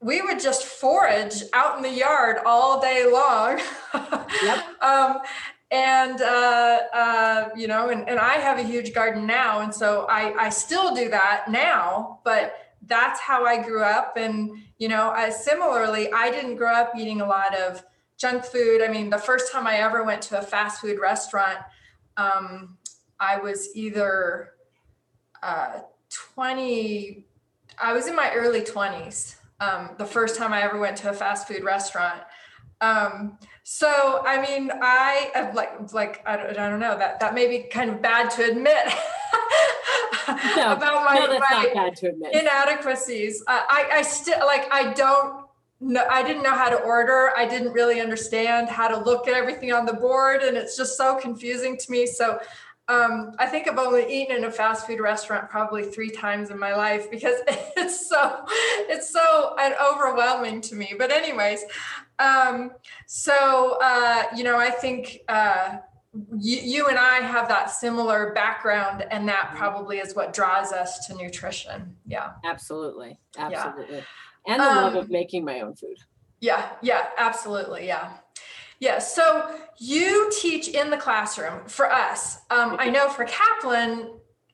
we 0.02 0.22
would 0.22 0.40
just 0.40 0.64
forage 0.66 1.44
out 1.54 1.78
in 1.78 1.84
the 1.84 1.90
yard 2.06 2.38
all 2.46 2.82
day 2.82 3.06
long. 3.12 3.62
Yep. 4.44 4.82
um, 4.82 5.18
and 5.72 6.22
uh, 6.22 6.80
uh, 6.94 7.50
you 7.56 7.68
know 7.68 7.90
and, 7.90 8.08
and 8.08 8.20
i 8.20 8.34
have 8.34 8.60
a 8.60 8.64
huge 8.64 8.94
garden 8.94 9.26
now 9.26 9.62
and 9.62 9.74
so 9.74 10.06
I, 10.10 10.46
I 10.46 10.50
still 10.50 10.94
do 10.94 11.10
that 11.10 11.46
now 11.50 12.20
but 12.24 12.56
that's 12.88 13.20
how 13.20 13.46
i 13.46 13.62
grew 13.62 13.84
up. 13.84 14.18
And 14.18 14.52
you 14.78 14.90
know 14.90 15.12
I, 15.12 15.30
similarly 15.30 16.12
i 16.12 16.30
didn't 16.30 16.58
grow 16.58 16.74
up 16.74 16.94
eating 16.98 17.22
a 17.22 17.26
lot 17.26 17.58
of 17.58 17.84
junk 18.18 18.46
food. 18.46 18.84
I 18.84 18.88
mean 18.88 19.10
the 19.10 19.18
first 19.18 19.52
time 19.52 19.66
i 19.66 19.78
ever 19.78 20.04
went 20.04 20.22
to 20.24 20.40
a 20.40 20.42
fast 20.42 20.82
food 20.82 21.00
restaurant 21.00 21.60
um, 22.18 22.78
i 23.20 23.38
was 23.38 23.70
either 23.76 24.52
uh, 25.42 25.80
20 26.10 27.26
i 27.80 27.94
was 27.94 28.08
in 28.08 28.16
my 28.16 28.32
early 28.34 28.62
20s 28.62 29.38
um, 29.62 29.92
the 29.98 30.06
first 30.06 30.38
time 30.38 30.52
i 30.52 30.62
ever 30.62 30.80
went 30.80 30.98
to 30.98 31.10
a 31.10 31.14
fast 31.14 31.48
food 31.48 31.64
restaurant. 31.64 32.22
Um, 32.82 33.38
so 33.64 34.24
I 34.26 34.42
mean, 34.42 34.72
I 34.82 35.32
am 35.36 35.56
like 35.56 35.94
like 35.94 36.22
I 36.26 36.38
don't, 36.38 36.58
I 36.58 36.70
don't 36.70 36.80
know 36.80 36.98
that 36.98 37.20
that 37.20 37.34
may 37.34 37.48
be 37.48 37.64
kind 37.70 37.90
of 37.90 38.02
bad 38.02 38.30
to 38.32 38.50
admit 38.50 38.76
No, 40.56 40.74
about 40.74 41.04
my, 41.06 41.16
no, 41.16 41.28
that's 41.28 41.46
my 41.52 41.64
not 41.64 41.74
bad 41.74 41.96
to 41.98 42.10
admit. 42.10 42.34
inadequacies. 42.34 43.44
Uh, 43.48 43.62
I 43.70 43.90
I 43.94 44.02
still 44.02 44.40
like 44.46 44.72
I 44.72 44.94
don't 44.94 45.46
know. 45.80 46.06
I 46.10 46.24
didn't 46.24 46.44
know 46.44 46.54
how 46.54 46.70
to 46.70 46.78
order. 46.78 47.32
I 47.36 47.46
didn't 47.48 47.74
really 47.74 48.00
understand 48.00 48.70
how 48.70 48.88
to 48.88 48.98
look 49.04 49.28
at 49.28 49.34
everything 49.34 49.74
on 49.74 49.86
the 49.86 49.94
board, 49.94 50.42
and 50.42 50.56
it's 50.58 50.78
just 50.78 50.98
so 50.98 51.16
confusing 51.16 51.78
to 51.78 51.92
me. 51.92 52.06
So. 52.06 52.40
Um, 52.88 53.32
I 53.40 53.46
think 53.46 53.70
I've 53.70 53.78
only 53.78 54.12
eaten 54.12 54.36
in 54.36 54.44
a 54.44 54.52
fast 54.52 54.86
food 54.86 55.00
restaurant 55.00 55.50
probably 55.50 55.84
three 55.84 56.10
times 56.10 56.50
in 56.50 56.60
my 56.60 56.76
life 56.76 57.10
because 57.10 57.36
it's 57.78 58.10
so 58.10 58.44
it's 58.90 59.10
so 59.10 59.56
uh, 59.58 59.72
overwhelming 59.94 60.60
to 60.62 60.76
me. 60.76 60.94
But 60.98 61.10
anyways, 61.10 61.64
um, 62.22 62.72
so 63.08 63.78
uh, 63.82 64.24
you 64.36 64.44
know, 64.44 64.58
I 64.58 64.70
think 64.70 65.20
uh, 65.28 65.78
you, 66.38 66.58
you 66.58 66.88
and 66.88 66.98
I 66.98 67.16
have 67.20 67.48
that 67.48 67.72
similar 67.72 68.34
background, 68.34 69.06
and 69.12 69.28
that 69.28 69.54
probably 69.56 69.98
is 69.98 70.16
what 70.16 70.34
draws 70.34 70.72
us 70.72 71.06
to 71.08 71.16
nutrition. 71.16 71.96
Yeah, 72.06 72.32
Absolutely. 72.46 73.18
Absolutely. 73.38 74.04
And 74.48 74.60
the 74.62 74.66
love 74.66 74.94
Um, 74.94 74.98
of 75.00 75.10
making 75.10 75.46
my 75.46 75.62
own 75.62 75.76
food. 75.76 75.98
yeah, 76.40 76.70
yeah, 76.82 77.08
absolutely, 77.18 77.86
yeah. 77.88 78.14
Yeah, 78.80 78.98
so 78.98 79.56
you 79.78 80.32
teach 80.42 80.68
in 80.68 80.90
the 80.90 80.98
classroom 80.98 81.68
for 81.68 81.92
us. 81.92 82.38
Um, 82.50 82.76
I 82.80 82.90
know 82.90 83.10
for 83.10 83.26
Kaplan, 83.26 84.10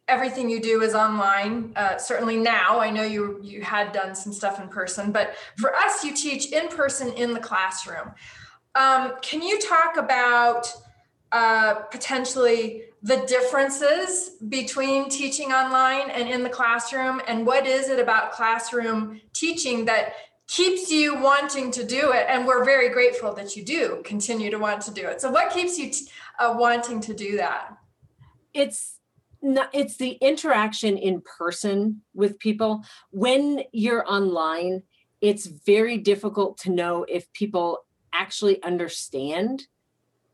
everything 0.07 0.49
you 0.49 0.59
do 0.59 0.81
is 0.81 0.93
online. 0.93 1.73
Uh, 1.75 1.97
certainly 1.97 2.37
now, 2.37 2.79
I 2.79 2.89
know 2.89 3.03
you 3.03 3.39
you 3.41 3.61
had 3.61 3.91
done 3.91 4.15
some 4.15 4.33
stuff 4.33 4.59
in 4.61 4.67
person, 4.67 5.11
but 5.11 5.35
for 5.57 5.75
us, 5.75 6.03
you 6.03 6.13
teach 6.13 6.51
in 6.51 6.69
person 6.69 7.11
in 7.13 7.33
the 7.33 7.39
classroom. 7.39 8.11
Um, 8.75 9.13
can 9.21 9.41
you 9.41 9.59
talk 9.59 9.97
about 9.97 10.71
uh, 11.31 11.75
potentially 11.91 12.83
the 13.03 13.17
differences 13.27 14.31
between 14.49 15.09
teaching 15.09 15.51
online 15.51 16.09
and 16.09 16.27
in 16.29 16.43
the 16.43 16.49
classroom, 16.49 17.21
and 17.27 17.45
what 17.45 17.67
is 17.67 17.89
it 17.89 17.99
about 17.99 18.31
classroom 18.31 19.19
teaching 19.33 19.85
that 19.85 20.13
keeps 20.47 20.89
you 20.89 21.19
wanting 21.19 21.69
to 21.71 21.83
do 21.83 22.11
it? 22.11 22.25
And 22.29 22.47
we're 22.47 22.63
very 22.63 22.89
grateful 22.89 23.33
that 23.33 23.55
you 23.55 23.63
do 23.63 24.01
continue 24.05 24.49
to 24.51 24.57
want 24.57 24.81
to 24.83 24.91
do 24.91 25.07
it. 25.07 25.21
So, 25.21 25.29
what 25.29 25.51
keeps 25.51 25.77
you 25.77 25.89
t- 25.89 26.07
uh, 26.39 26.55
wanting 26.57 27.01
to 27.01 27.13
do 27.13 27.37
that? 27.37 27.77
it's 28.57 28.96
it's 29.73 29.97
the 29.97 30.11
interaction 30.21 30.97
in 30.97 31.21
person 31.21 32.01
with 32.13 32.39
people. 32.39 32.83
When 33.11 33.63
you're 33.71 34.09
online 34.09 34.83
it's 35.21 35.47
very 35.47 35.97
difficult 35.97 36.57
to 36.59 36.71
know 36.71 37.05
if 37.07 37.31
people 37.33 37.79
actually 38.13 38.61
understand 38.63 39.63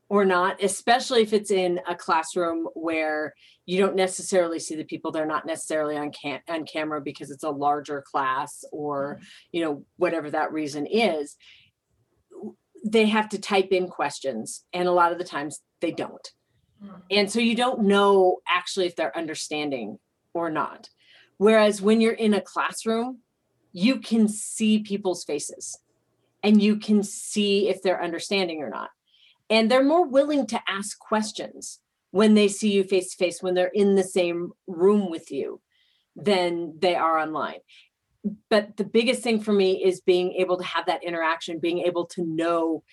or 0.09 0.25
not 0.25 0.61
especially 0.61 1.21
if 1.21 1.33
it's 1.33 1.51
in 1.51 1.79
a 1.87 1.95
classroom 1.95 2.67
where 2.73 3.33
you 3.65 3.79
don't 3.79 3.95
necessarily 3.95 4.59
see 4.59 4.75
the 4.75 4.83
people. 4.83 5.11
They're 5.11 5.25
not 5.25 5.45
necessarily 5.45 5.97
on 5.97 6.11
cam- 6.11 6.41
on 6.49 6.65
camera 6.65 7.01
because 7.01 7.31
it's 7.31 7.45
a 7.45 7.49
larger 7.49 8.01
class 8.01 8.65
or 8.71 9.15
mm-hmm. 9.15 9.23
you 9.53 9.63
know 9.63 9.85
whatever 9.97 10.29
that 10.31 10.51
reason 10.51 10.85
is. 10.85 11.35
They 12.85 13.05
have 13.05 13.29
to 13.29 13.39
type 13.39 13.69
in 13.71 13.87
questions 13.87 14.65
and 14.73 14.87
a 14.87 14.91
lot 14.91 15.13
of 15.13 15.17
the 15.17 15.23
times 15.23 15.61
they 15.79 15.91
don't 15.91 16.29
and 17.11 17.31
so 17.31 17.39
you 17.39 17.55
don't 17.55 17.81
know 17.81 18.39
actually 18.47 18.85
if 18.85 18.95
they're 18.95 19.17
understanding 19.17 19.99
or 20.33 20.49
not. 20.49 20.89
Whereas 21.37 21.81
when 21.81 22.01
you're 22.01 22.13
in 22.13 22.33
a 22.33 22.41
classroom, 22.41 23.19
you 23.71 23.99
can 23.99 24.27
see 24.27 24.79
people's 24.79 25.23
faces 25.23 25.79
and 26.43 26.61
you 26.61 26.77
can 26.77 27.03
see 27.03 27.69
if 27.69 27.81
they're 27.81 28.03
understanding 28.03 28.61
or 28.61 28.69
not. 28.69 28.89
And 29.49 29.69
they're 29.69 29.83
more 29.83 30.05
willing 30.05 30.45
to 30.47 30.61
ask 30.67 30.97
questions 30.99 31.79
when 32.11 32.33
they 32.33 32.47
see 32.47 32.71
you 32.71 32.83
face 32.83 33.11
to 33.11 33.17
face, 33.17 33.41
when 33.41 33.55
they're 33.55 33.67
in 33.73 33.95
the 33.95 34.03
same 34.03 34.51
room 34.67 35.09
with 35.09 35.31
you 35.31 35.61
than 36.15 36.75
they 36.79 36.95
are 36.95 37.17
online. 37.17 37.59
But 38.49 38.77
the 38.77 38.83
biggest 38.83 39.21
thing 39.23 39.41
for 39.41 39.51
me 39.51 39.83
is 39.83 39.99
being 40.01 40.33
able 40.33 40.57
to 40.57 40.63
have 40.63 40.85
that 40.85 41.03
interaction, 41.03 41.59
being 41.59 41.79
able 41.79 42.05
to 42.07 42.23
know 42.23 42.83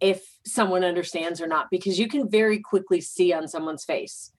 if 0.00 0.22
someone 0.46 0.84
understands 0.84 1.40
or 1.40 1.46
not 1.46 1.66
because 1.70 1.98
you 1.98 2.08
can 2.08 2.28
very 2.30 2.58
quickly 2.58 3.00
see 3.00 3.32
on 3.32 3.46
someone's 3.46 3.84
face 3.84 4.32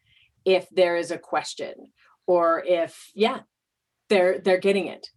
if 0.46 0.68
there 0.72 0.96
is 0.96 1.12
a 1.12 1.18
question 1.18 1.74
or 2.28 2.64
if 2.66 3.12
yeah 3.14 3.40
they're 4.10 4.40
they're 4.40 4.58
getting 4.58 4.88
it 4.88 5.08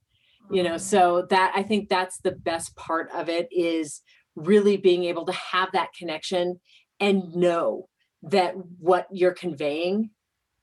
you 0.50 0.62
know? 0.62 0.76
So 0.76 1.26
that 1.30 1.52
i 1.54 1.62
think 1.62 1.88
that's 1.88 2.18
the 2.18 2.32
best 2.32 2.76
part 2.76 3.08
of 3.14 3.28
it 3.28 3.48
is 3.50 4.02
really 4.36 4.76
being 4.76 5.04
able 5.04 5.24
to 5.26 5.32
have 5.32 5.70
that 5.72 5.94
connection 5.98 6.60
and 7.00 7.34
know 7.34 7.88
that 8.22 8.54
what 8.78 9.06
you're 9.10 9.32
conveying 9.32 10.10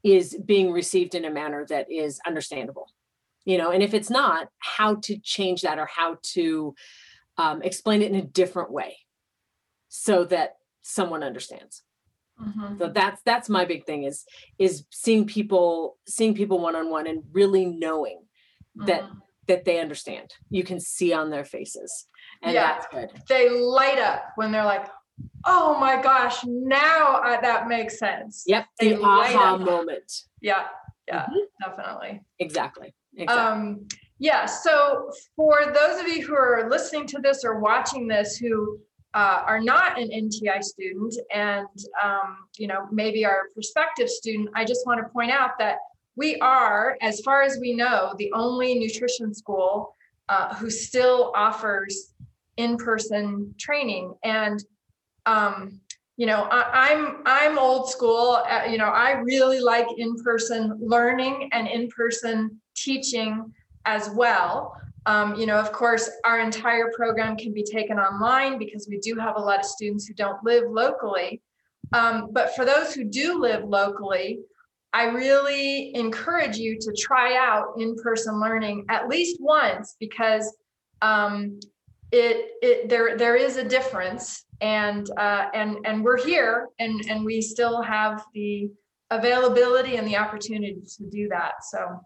is 0.03 0.37
being 0.45 0.71
received 0.71 1.15
in 1.15 1.25
a 1.25 1.31
manner 1.31 1.65
that 1.69 1.91
is 1.91 2.19
understandable 2.27 2.87
you 3.45 3.57
know? 3.57 3.71
And 3.71 3.81
if 3.83 3.93
it's 3.93 4.09
not 4.09 4.47
how 4.59 4.95
to 4.95 5.17
change 5.19 5.61
that 5.61 5.79
or 5.79 5.87
how 5.87 6.17
to 6.33 6.75
um, 7.37 7.61
explain 7.61 8.01
it 8.01 8.11
in 8.11 8.17
a 8.17 8.23
different 8.23 8.71
way 8.71 8.97
so 9.93 10.23
that 10.23 10.55
someone 10.81 11.21
understands 11.21 11.83
Mhm. 12.41 12.79
so 12.79 12.87
that's 12.87 13.21
that's 13.23 13.49
my 13.49 13.65
big 13.65 13.85
thing 13.85 14.03
is 14.03 14.23
is 14.57 14.85
seeing 14.89 15.27
people 15.27 15.97
seeing 16.07 16.33
people 16.33 16.59
one 16.59 16.75
on 16.77 16.89
one 16.89 17.05
and 17.05 17.23
really 17.33 17.65
knowing 17.65 18.19
that 18.87 19.03
Mhm. 19.03 19.21
that 19.47 19.65
they 19.65 19.79
understand 19.81 20.33
you 20.49 20.63
can 20.63 20.79
see 20.79 21.11
on 21.13 21.29
their 21.29 21.43
faces 21.43 22.07
and 22.41 22.53
Yeah. 22.53 22.67
that's 22.71 22.87
good 22.87 23.21
they 23.27 23.49
light 23.49 23.99
up 23.99 24.23
when 24.37 24.51
they're 24.53 24.63
like, 24.65 24.87
"Oh 25.45 25.77
my 25.77 26.01
gosh, 26.01 26.37
now 26.45 27.19
I, 27.21 27.37
that 27.41 27.67
makes 27.67 27.99
sense." 27.99 28.43
yep 28.47 28.65
They 28.79 28.93
the 28.93 29.03
aha 29.03 29.55
up. 29.55 29.59
moment 29.59 30.09
Yeah, 30.39 30.69
yeah, 31.07 31.27
Mhm. 31.27 31.45
definitely. 31.65 32.21
exactly 32.39 32.95
exactly 33.17 33.43
Um, 33.61 33.87
yeah. 34.19 34.45
So 34.45 35.11
for 35.35 35.55
those 35.73 35.99
of 36.01 36.07
you 36.07 36.25
who 36.25 36.33
are 36.35 36.69
listening 36.69 37.05
to 37.07 37.19
this 37.19 37.43
or 37.43 37.59
watching 37.59 38.07
this 38.07 38.37
who 38.37 38.79
uh, 39.13 39.43
are 39.45 39.59
not 39.59 39.99
an 39.99 40.09
NTI 40.09 40.63
student 40.63 41.15
and 41.33 41.67
um, 42.01 42.37
you 42.57 42.67
know 42.67 42.87
maybe 42.91 43.25
are 43.25 43.47
a 43.49 43.53
prospective 43.53 44.09
student, 44.09 44.49
I 44.55 44.65
just 44.65 44.85
want 44.85 45.01
to 45.01 45.09
point 45.09 45.31
out 45.31 45.51
that 45.59 45.77
we 46.15 46.37
are, 46.39 46.97
as 47.01 47.21
far 47.21 47.41
as 47.41 47.57
we 47.59 47.73
know, 47.73 48.13
the 48.17 48.31
only 48.33 48.77
nutrition 48.77 49.33
school 49.33 49.95
uh, 50.29 50.53
who 50.55 50.69
still 50.69 51.31
offers 51.35 52.13
in-person 52.57 53.55
training. 53.57 54.13
And 54.23 54.63
um, 55.25 55.79
you 56.17 56.25
know, 56.25 56.43
I, 56.51 56.91
I'm 56.91 57.23
I'm 57.25 57.57
old 57.57 57.89
school. 57.89 58.43
Uh, 58.47 58.65
you 58.69 58.77
know, 58.77 58.89
I 58.89 59.11
really 59.11 59.59
like 59.59 59.87
in-person 59.97 60.77
learning 60.81 61.49
and 61.53 61.67
in-person 61.67 62.61
teaching 62.75 63.51
as 63.85 64.09
well. 64.09 64.75
Um, 65.05 65.35
you 65.35 65.45
know, 65.45 65.57
of 65.57 65.71
course, 65.71 66.09
our 66.23 66.39
entire 66.39 66.91
program 66.95 67.35
can 67.35 67.53
be 67.53 67.63
taken 67.63 67.97
online 67.97 68.59
because 68.59 68.87
we 68.87 68.99
do 68.99 69.15
have 69.15 69.35
a 69.35 69.39
lot 69.39 69.59
of 69.59 69.65
students 69.65 70.05
who 70.05 70.13
don't 70.13 70.43
live 70.43 70.65
locally. 70.69 71.41
Um, 71.93 72.29
but 72.31 72.55
for 72.55 72.65
those 72.65 72.93
who 72.93 73.03
do 73.03 73.39
live 73.41 73.63
locally, 73.63 74.39
I 74.93 75.05
really 75.05 75.95
encourage 75.95 76.57
you 76.57 76.77
to 76.79 76.93
try 76.93 77.37
out 77.37 77.73
in 77.79 77.95
person 77.95 78.39
learning 78.39 78.85
at 78.89 79.07
least 79.07 79.37
once 79.39 79.95
because 79.99 80.55
um, 81.01 81.59
it 82.11 82.51
it 82.61 82.89
there 82.89 83.17
there 83.17 83.35
is 83.35 83.57
a 83.57 83.63
difference 83.63 84.45
and 84.59 85.09
uh 85.17 85.47
and 85.53 85.77
and 85.85 86.03
we're 86.03 86.17
here 86.17 86.67
and 86.79 87.01
and 87.09 87.23
we 87.23 87.41
still 87.41 87.81
have 87.81 88.23
the 88.33 88.69
availability 89.11 89.95
and 89.95 90.07
the 90.07 90.17
opportunity 90.17 90.81
to 90.97 91.05
do 91.09 91.27
that 91.29 91.53
so 91.63 91.99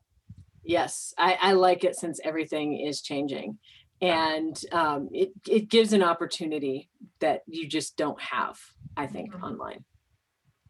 Yes, 0.65 1.13
I, 1.17 1.37
I 1.41 1.51
like 1.53 1.83
it 1.83 1.95
since 1.95 2.19
everything 2.23 2.79
is 2.79 3.01
changing. 3.01 3.57
And 4.01 4.59
um, 4.71 5.09
it, 5.13 5.31
it 5.47 5.69
gives 5.69 5.93
an 5.93 6.03
opportunity 6.03 6.89
that 7.19 7.41
you 7.47 7.67
just 7.67 7.95
don't 7.95 8.19
have, 8.21 8.59
I 8.97 9.07
think, 9.07 9.33
Mhm. 9.33 9.43
online. 9.43 9.85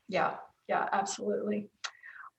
yeah 0.08 0.36
yeah 0.70 0.88
absolutely 0.94 1.68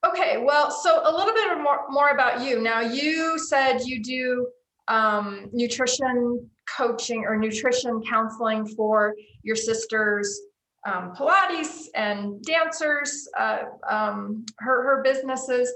okay 0.07 0.39
well 0.39 0.71
so 0.71 1.01
a 1.05 1.13
little 1.19 1.35
bit 1.35 1.59
more 1.61 1.81
more 1.91 2.11
about 2.11 2.41
you 2.41 2.61
now 2.61 2.81
you 2.81 3.37
said 3.39 3.81
you 3.85 4.01
do 4.03 4.47
um 4.87 5.49
nutrition 5.53 6.49
coaching 6.77 7.25
or 7.27 7.37
nutrition 7.37 8.01
counseling 8.09 8.65
for 8.77 9.15
your 9.43 9.57
sisters 9.57 10.29
um, 10.87 11.13
pilates 11.17 11.87
and 11.97 12.41
dancers 12.45 13.29
uh, 13.37 13.63
um, 13.91 14.45
her 14.59 14.83
her 14.85 15.03
businesses 15.03 15.69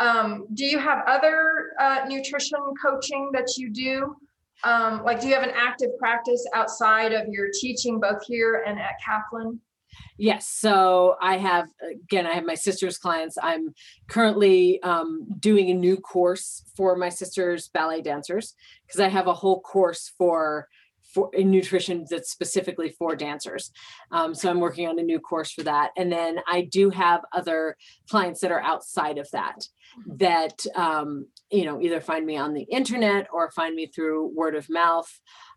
um, 0.00 0.46
do 0.54 0.64
you 0.64 0.78
have 0.78 1.04
other 1.06 1.72
uh, 1.78 2.00
nutrition 2.08 2.58
coaching 2.82 3.30
that 3.32 3.56
you 3.56 3.70
do 3.70 4.16
um, 4.64 5.02
like 5.04 5.20
do 5.20 5.28
you 5.28 5.34
have 5.34 5.42
an 5.42 5.54
active 5.54 5.90
practice 5.98 6.46
outside 6.54 7.12
of 7.12 7.28
your 7.28 7.48
teaching 7.52 8.00
both 8.00 8.24
here 8.26 8.64
and 8.66 8.78
at 8.78 8.94
kaplan 9.04 9.60
Yes, 10.16 10.48
so 10.48 11.16
I 11.20 11.38
have, 11.38 11.68
again, 11.90 12.26
I 12.26 12.34
have 12.34 12.44
my 12.44 12.54
sister's 12.54 12.98
clients. 12.98 13.36
I'm 13.42 13.74
currently 14.08 14.82
um, 14.82 15.26
doing 15.40 15.70
a 15.70 15.74
new 15.74 15.96
course 15.96 16.64
for 16.76 16.96
my 16.96 17.08
sister's 17.08 17.68
ballet 17.68 18.00
dancers 18.00 18.54
because 18.86 19.00
I 19.00 19.08
have 19.08 19.26
a 19.26 19.34
whole 19.34 19.60
course 19.60 20.12
for 20.16 20.68
for 21.12 21.30
in 21.32 21.50
nutrition 21.50 22.04
that's 22.08 22.30
specifically 22.30 22.90
for 22.90 23.14
dancers. 23.14 23.70
Um, 24.10 24.34
so 24.34 24.50
I'm 24.50 24.60
working 24.60 24.88
on 24.88 24.98
a 24.98 25.02
new 25.02 25.20
course 25.20 25.52
for 25.52 25.62
that. 25.62 25.90
And 25.96 26.10
then 26.10 26.38
I 26.48 26.62
do 26.62 26.90
have 26.90 27.22
other 27.32 27.76
clients 28.08 28.40
that 28.40 28.52
are 28.52 28.62
outside 28.62 29.18
of 29.18 29.30
that 29.32 29.66
that 30.06 30.66
um, 30.74 31.26
you 31.50 31.64
know 31.64 31.80
either 31.80 32.00
find 32.00 32.26
me 32.26 32.36
on 32.36 32.54
the 32.54 32.62
internet 32.64 33.28
or 33.32 33.50
find 33.50 33.74
me 33.74 33.86
through 33.86 34.32
word 34.34 34.54
of 34.54 34.68
mouth. 34.68 35.10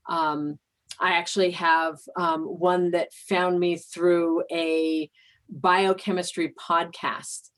Um, 0.07 0.59
I 0.99 1.13
actually 1.13 1.51
have 1.51 1.99
um, 2.15 2.43
one 2.43 2.91
that 2.91 3.13
found 3.13 3.59
me 3.59 3.77
through 3.77 4.43
a 4.51 5.09
biochemistry 5.49 6.53
podcast 6.59 7.49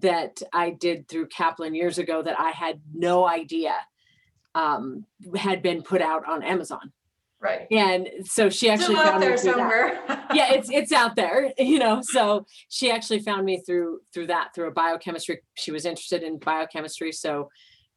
that 0.00 0.42
I 0.52 0.70
did 0.70 1.08
through 1.08 1.28
Kaplan 1.28 1.74
years 1.74 1.98
ago 1.98 2.22
that 2.22 2.38
I 2.38 2.50
had 2.50 2.80
no 2.94 3.26
idea 3.26 3.74
um, 4.54 5.04
had 5.36 5.62
been 5.62 5.82
put 5.82 6.00
out 6.00 6.26
on 6.28 6.42
Amazon. 6.42 6.92
Right. 7.40 7.66
And 7.70 8.08
so 8.24 8.50
she 8.50 8.70
actually 8.70 8.96
Still 8.96 8.98
out 8.98 9.06
found 9.06 9.20
me 9.20 9.26
there 9.26 9.36
somewhere. 9.36 10.02
Yeah, 10.32 10.52
it's 10.52 10.70
it's 10.70 10.92
out 10.92 11.16
there, 11.16 11.52
you 11.58 11.78
know. 11.78 12.00
So 12.02 12.46
she 12.68 12.90
actually 12.90 13.20
found 13.20 13.44
me 13.44 13.62
through 13.64 14.00
through 14.12 14.28
that 14.28 14.54
through 14.54 14.68
a 14.68 14.72
biochemistry. 14.72 15.40
She 15.54 15.70
was 15.70 15.84
interested 15.84 16.22
in 16.22 16.38
biochemistry, 16.38 17.12
so 17.12 17.48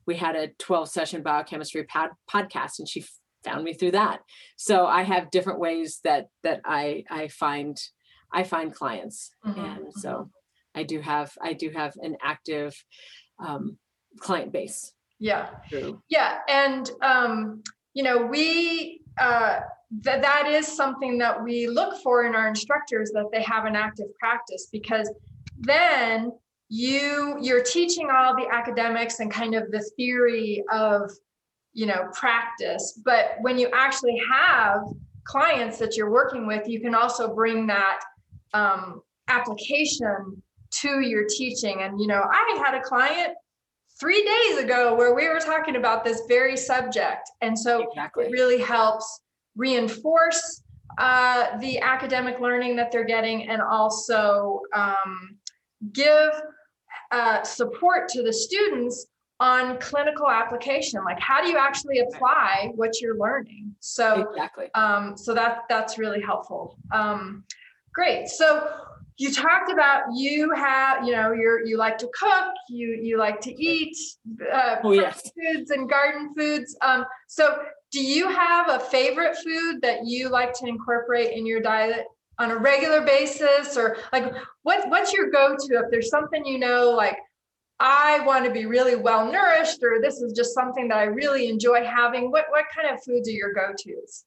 we 0.05 0.15
had 0.15 0.35
a 0.35 0.50
12 0.59 0.89
session 0.89 1.21
biochemistry 1.23 1.83
pod, 1.83 2.09
podcast 2.29 2.79
and 2.79 2.88
she 2.89 3.05
found 3.43 3.63
me 3.63 3.73
through 3.73 3.91
that. 3.91 4.19
So 4.57 4.85
i 4.85 5.03
have 5.03 5.31
different 5.31 5.59
ways 5.59 6.00
that 6.03 6.27
that 6.43 6.62
i 6.65 7.03
i 7.09 7.27
find 7.27 7.77
i 8.31 8.43
find 8.43 8.73
clients. 8.73 9.31
Mhm, 9.45 9.77
and 9.77 9.93
so 9.93 10.29
i 10.75 10.83
do 10.83 11.00
have 11.01 11.31
i 11.41 11.53
do 11.53 11.69
have 11.69 11.93
an 12.01 12.17
active 12.23 12.73
um, 13.39 13.77
client 14.19 14.51
base. 14.51 14.93
Yeah. 15.19 15.50
Through 15.69 16.01
Yeah, 16.09 16.39
and 16.50 16.89
um, 17.01 17.63
you 17.93 18.03
know, 18.03 18.25
we 18.25 19.02
uh, 19.20 19.60
that 20.01 20.22
that 20.22 20.48
is 20.48 20.67
something 20.67 21.17
that 21.20 21.43
we 21.43 21.67
look 21.67 22.01
for 22.01 22.25
in 22.25 22.36
our 22.36 22.48
instructors 22.48 23.12
that 23.12 23.25
they 23.32 23.43
have 23.43 23.65
an 23.65 23.75
active 23.75 24.08
practice 24.20 24.67
because 24.72 25.12
then 25.60 26.32
you 26.70 27.38
you're 27.39 27.63
teaching 27.63 28.10
all 28.10 28.36
the 28.36 28.48
academics 28.51 29.20
and 29.20 29.32
kind 29.32 29.53
of 29.53 29.70
the 29.72 29.82
theory 29.96 30.63
of 30.72 31.12
you 31.74 31.86
know 31.86 32.08
practice, 32.13 33.00
but 33.03 33.36
when 33.41 33.58
you 33.58 33.70
actually 33.74 34.20
have 34.32 34.84
clients 35.24 35.77
that 35.77 35.96
you're 35.96 36.12
working 36.12 36.48
with, 36.48 36.67
you 36.67 36.79
can 36.79 36.96
also 36.96 37.34
bring 37.34 37.67
that 37.67 38.00
um, 38.53 39.01
application 39.27 40.41
to 40.72 41.01
your 41.01 41.25
teaching. 41.27 41.82
And 41.82 42.00
you 42.00 42.08
know, 42.08 42.24
I 42.29 42.62
had 42.63 42.75
a 42.75 42.82
client 42.82 43.34
three 44.03 44.22
days 44.22 44.57
ago 44.57 44.93
where 44.93 45.15
we 45.15 45.29
were 45.29 45.39
talking 45.39 45.77
about 45.77 46.03
this 46.03 46.24
very 46.27 46.57
subject. 46.57 47.31
And 47.39 47.57
so 47.57 47.88
exactly 47.89 48.25
it 48.25 48.31
really 48.31 48.62
helps 48.62 49.22
reinforce 49.55 50.62
uh, 50.97 51.58
the 51.60 51.80
academic 51.80 52.41
learning 52.41 52.75
that 52.75 52.91
they're 52.91 53.06
getting 53.06 53.47
and 53.47 53.62
also 53.62 54.60
um, 54.75 55.38
give 55.93 56.32
uh, 57.12 57.43
support 57.43 58.10
to 58.10 58.23
the 58.23 58.34
students 58.34 59.06
on 59.39 59.80
clinical 59.80 60.30
application. 60.30 61.01
Like, 61.06 61.21
how 61.21 61.41
do 61.41 61.47
you 61.47 61.58
actually 61.58 61.99
apply 61.99 62.73
what 62.75 62.99
you're 62.99 63.17
learning? 63.17 63.73
So, 63.80 64.28
exactly 64.30 64.69
um, 64.73 65.15
so 65.15 65.34
that 65.34 65.60
that's 65.69 65.97
really 65.97 66.21
helpful. 66.21 66.78
Um, 66.91 67.45
great. 67.93 68.28
So 68.28 68.69
you 69.17 69.32
talked 69.32 69.71
about 69.71 70.04
you 70.15 70.52
have, 70.56 71.06
you 71.06 71.12
know, 71.12 71.32
you're 71.34 71.65
you 71.65 71.78
like 71.78 71.97
to 71.99 72.10
cook, 72.19 72.54
you 72.69 72.99
you 73.02 73.17
like 73.17 73.39
to 73.41 73.63
eat 73.63 73.95
uh, 74.52 74.78
Oh, 74.84 74.91
yes. 74.91 75.21
fresh 75.21 75.56
foods 75.56 75.71
and 75.71 75.89
garden 75.89 76.34
foods. 76.36 76.76
Um, 76.82 77.06
so 77.28 77.60
do 77.91 78.04
you 78.04 78.28
have 78.30 78.69
a 78.69 78.80
favorite 78.80 79.38
food 79.38 79.82
that 79.82 80.06
you 80.06 80.30
like 80.30 80.54
to 80.54 80.65
incorporate 80.67 81.38
in 81.38 81.45
your 81.45 81.62
diet 81.62 82.06
on 82.39 82.49
a 82.52 82.58
regular 82.58 83.02
basis, 83.02 83.78
or 83.78 83.97
like 84.12 84.34
what 84.63 84.89
what's 84.89 85.13
your 85.13 85.30
go-to 85.30 85.76
if 85.76 85.91
there's 85.91 86.10
something 86.10 86.43
you 86.45 86.58
know 86.58 86.91
like 86.91 87.17
I 87.80 88.21
want 88.26 88.45
to 88.45 88.52
be 88.52 88.65
really 88.65 88.95
well 88.95 89.32
nourished, 89.32 89.84
or 89.84 90.02
this 90.02 90.21
is 90.21 90.34
just 90.34 90.54
something 90.54 90.88
that 90.88 90.97
I 90.97 91.04
really 91.04 91.49
enjoy 91.49 91.84
having. 91.86 92.32
What 92.32 92.45
what 92.49 92.65
kind 92.76 92.93
of 92.93 93.04
foods 93.04 93.28
are 93.28 93.32
your 93.32 93.54
go-tos? 93.54 94.26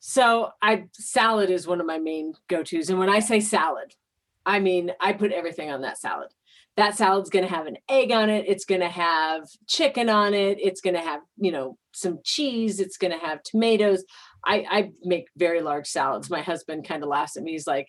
So 0.00 0.50
I 0.62 0.86
salad 0.94 1.50
is 1.50 1.66
one 1.66 1.80
of 1.80 1.86
my 1.86 1.98
main 1.98 2.32
go-tos. 2.48 2.88
And 2.88 2.98
when 2.98 3.10
I 3.10 3.20
say 3.20 3.38
salad, 3.38 3.92
I 4.46 4.58
mean 4.58 4.92
I 4.98 5.12
put 5.12 5.30
everything 5.30 5.70
on 5.70 5.82
that 5.82 5.98
salad. 5.98 6.30
That 6.76 6.96
salad's 6.96 7.28
gonna 7.28 7.46
have 7.46 7.66
an 7.66 7.76
egg 7.88 8.10
on 8.10 8.30
it, 8.30 8.46
it's 8.48 8.64
gonna 8.64 8.88
have 8.88 9.46
chicken 9.68 10.08
on 10.08 10.32
it, 10.32 10.58
it's 10.58 10.80
gonna 10.80 11.02
have, 11.02 11.20
you 11.36 11.52
know, 11.52 11.76
some 11.92 12.20
cheese, 12.24 12.80
it's 12.80 12.96
gonna 12.96 13.18
have 13.18 13.42
tomatoes. 13.42 14.02
I, 14.44 14.64
I 14.70 14.90
make 15.04 15.26
very 15.36 15.60
large 15.60 15.86
salads. 15.86 16.30
My 16.30 16.40
husband 16.40 16.88
kind 16.88 17.02
of 17.02 17.10
laughs 17.10 17.36
at 17.36 17.42
me. 17.42 17.52
He's 17.52 17.66
like, 17.66 17.88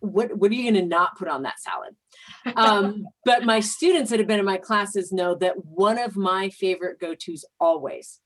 what 0.00 0.34
what 0.38 0.50
are 0.50 0.54
you 0.54 0.72
gonna 0.72 0.86
not 0.86 1.18
put 1.18 1.28
on 1.28 1.42
that 1.42 1.60
salad? 1.60 1.94
Um, 2.56 3.04
but 3.26 3.44
my 3.44 3.60
students 3.60 4.10
that 4.10 4.20
have 4.20 4.26
been 4.26 4.38
in 4.38 4.46
my 4.46 4.56
classes 4.56 5.12
know 5.12 5.34
that 5.34 5.66
one 5.66 5.98
of 5.98 6.16
my 6.16 6.48
favorite 6.48 6.98
go-tos 6.98 7.44
always 7.60 8.20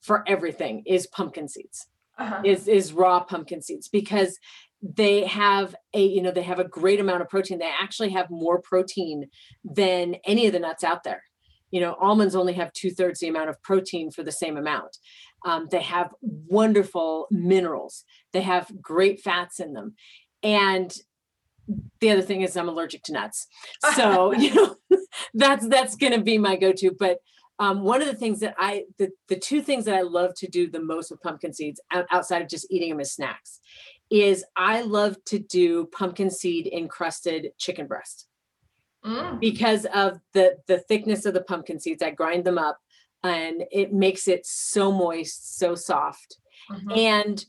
for 0.00 0.24
everything 0.26 0.82
is 0.84 1.06
pumpkin 1.06 1.46
seeds 1.46 1.86
Uh-huh. 2.20 2.42
is 2.44 2.68
is 2.68 2.92
raw 2.92 3.20
pumpkin 3.20 3.62
seeds 3.62 3.88
because 3.88 4.38
they 4.82 5.24
have 5.24 5.74
a 5.94 6.04
you 6.04 6.22
know 6.22 6.30
they 6.30 6.42
have 6.42 6.58
a 6.58 6.68
great 6.68 7.00
amount 7.00 7.22
of 7.22 7.28
protein. 7.28 7.58
They 7.58 7.72
actually 7.80 8.10
have 8.10 8.30
more 8.30 8.60
protein 8.60 9.28
than 9.64 10.16
any 10.24 10.46
of 10.46 10.52
the 10.52 10.58
nuts 10.58 10.84
out 10.84 11.02
there. 11.02 11.22
You 11.70 11.80
know 11.80 11.94
almonds 12.00 12.34
only 12.34 12.54
have 12.54 12.72
two-thirds 12.72 13.20
the 13.20 13.28
amount 13.28 13.50
of 13.50 13.62
protein 13.62 14.10
for 14.10 14.22
the 14.22 14.32
same 14.32 14.56
amount. 14.56 14.98
Um, 15.44 15.68
they 15.70 15.80
have 15.80 16.10
wonderful 16.20 17.26
minerals. 17.30 18.04
They 18.32 18.42
have 18.42 18.70
great 18.80 19.20
fats 19.20 19.58
in 19.58 19.72
them. 19.72 19.94
And 20.42 20.94
the 22.00 22.10
other 22.10 22.22
thing 22.22 22.42
is 22.42 22.56
i'm 22.56 22.68
allergic 22.68 23.02
to 23.04 23.12
nuts. 23.12 23.46
So 23.94 24.32
you 24.44 24.54
know 24.54 24.76
that's 25.34 25.66
that's 25.68 25.96
going 25.96 26.12
to 26.12 26.22
be 26.22 26.38
my 26.38 26.56
go-to 26.56 26.92
but 26.98 27.18
um, 27.60 27.82
one 27.82 28.00
of 28.00 28.08
the 28.08 28.14
things 28.14 28.40
that 28.40 28.54
I, 28.58 28.84
the, 28.98 29.10
the 29.28 29.36
two 29.38 29.60
things 29.62 29.84
that 29.84 29.94
I 29.94 30.00
love 30.00 30.34
to 30.36 30.48
do 30.48 30.68
the 30.68 30.80
most 30.82 31.10
with 31.10 31.20
pumpkin 31.22 31.52
seeds 31.52 31.80
outside 32.10 32.42
of 32.42 32.48
just 32.48 32.66
eating 32.70 32.88
them 32.88 33.00
as 33.00 33.12
snacks 33.12 33.60
is 34.10 34.44
I 34.56 34.80
love 34.82 35.22
to 35.26 35.38
do 35.38 35.86
pumpkin 35.86 36.30
seed 36.30 36.66
encrusted 36.66 37.52
chicken 37.58 37.86
breast 37.86 38.26
Mm, 39.04 39.40
because 39.40 39.86
of 39.94 40.20
the, 40.34 40.58
the 40.66 40.78
thickness 40.80 41.24
of 41.24 41.32
the 41.32 41.42
pumpkin 41.42 41.80
seeds. 41.80 42.02
I 42.02 42.10
grind 42.10 42.44
them 42.44 42.58
up 42.58 42.78
and 43.22 43.64
it 43.72 43.94
makes 43.94 44.28
it 44.28 44.44
so 44.44 44.92
moist, 44.92 45.56
so 45.58 45.74
soft. 45.74 46.36
mhm. 46.70 46.98
And 46.98 47.44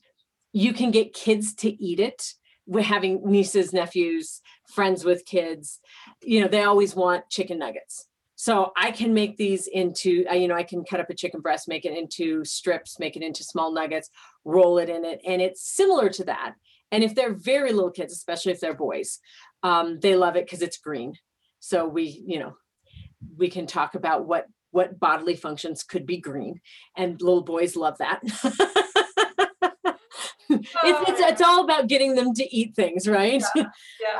you 0.53 0.71
can 0.71 0.91
get 0.91 1.13
kids 1.13 1.53
to 1.55 1.69
eat 1.83 1.99
it. 1.99 2.35
We're 2.65 2.83
having 2.83 3.29
nieces, 3.29 3.73
nephews, 3.73 4.41
friends 4.73 5.03
with 5.03 5.25
kids. 5.25 5.81
You 6.21 6.39
know, 6.41 6.47
they 6.47 6.63
always 6.63 6.95
want 6.95 7.29
chicken 7.29 7.59
nuggets. 7.59 8.07
So 8.41 8.71
I 8.75 8.89
can 8.89 9.13
make 9.13 9.37
these 9.37 9.67
into, 9.67 10.25
uh, 10.27 10.33
you 10.33 10.47
know, 10.47 10.55
I 10.55 10.63
can 10.63 10.83
cut 10.83 10.99
up 10.99 11.11
a 11.11 11.13
chicken 11.13 11.41
breast, 11.41 11.67
make 11.67 11.85
it 11.85 11.95
into 11.95 12.43
strips, 12.43 12.97
make 12.97 13.15
it 13.15 13.21
into 13.21 13.43
small 13.43 13.71
nuggets, 13.71 14.09
roll 14.45 14.79
it 14.79 14.89
in 14.89 15.05
it. 15.05 15.21
And 15.23 15.43
it's 15.43 15.61
similar 15.61 16.09
to 16.09 16.23
that. 16.23 16.55
And 16.91 17.03
if 17.03 17.13
they're 17.13 17.35
very 17.35 17.71
little 17.71 17.91
kids, 17.91 18.13
especially 18.13 18.53
if 18.53 18.59
they're 18.59 18.73
boys, 18.73 19.19
um, 19.61 19.99
they 19.99 20.15
love 20.15 20.37
it 20.37 20.47
because 20.47 20.63
it's 20.63 20.79
green. 20.79 21.19
So 21.59 21.87
we, 21.87 22.23
you 22.25 22.39
know, 22.39 22.55
we 23.37 23.47
can 23.47 23.67
talk 23.67 23.93
about 23.93 24.25
what 24.25 24.47
what 24.71 24.99
bodily 24.99 25.35
functions 25.35 25.83
could 25.83 26.07
be 26.07 26.17
green. 26.17 26.61
And 26.97 27.21
little 27.21 27.43
boys 27.43 27.75
love 27.75 27.99
that. 27.99 28.21
it's, 30.49 31.09
it's, 31.09 31.19
it's 31.19 31.41
all 31.41 31.63
about 31.63 31.87
getting 31.87 32.15
them 32.15 32.33
to 32.33 32.55
eat 32.55 32.75
things, 32.75 33.07
right? 33.07 33.43
Yeah. 33.55 33.65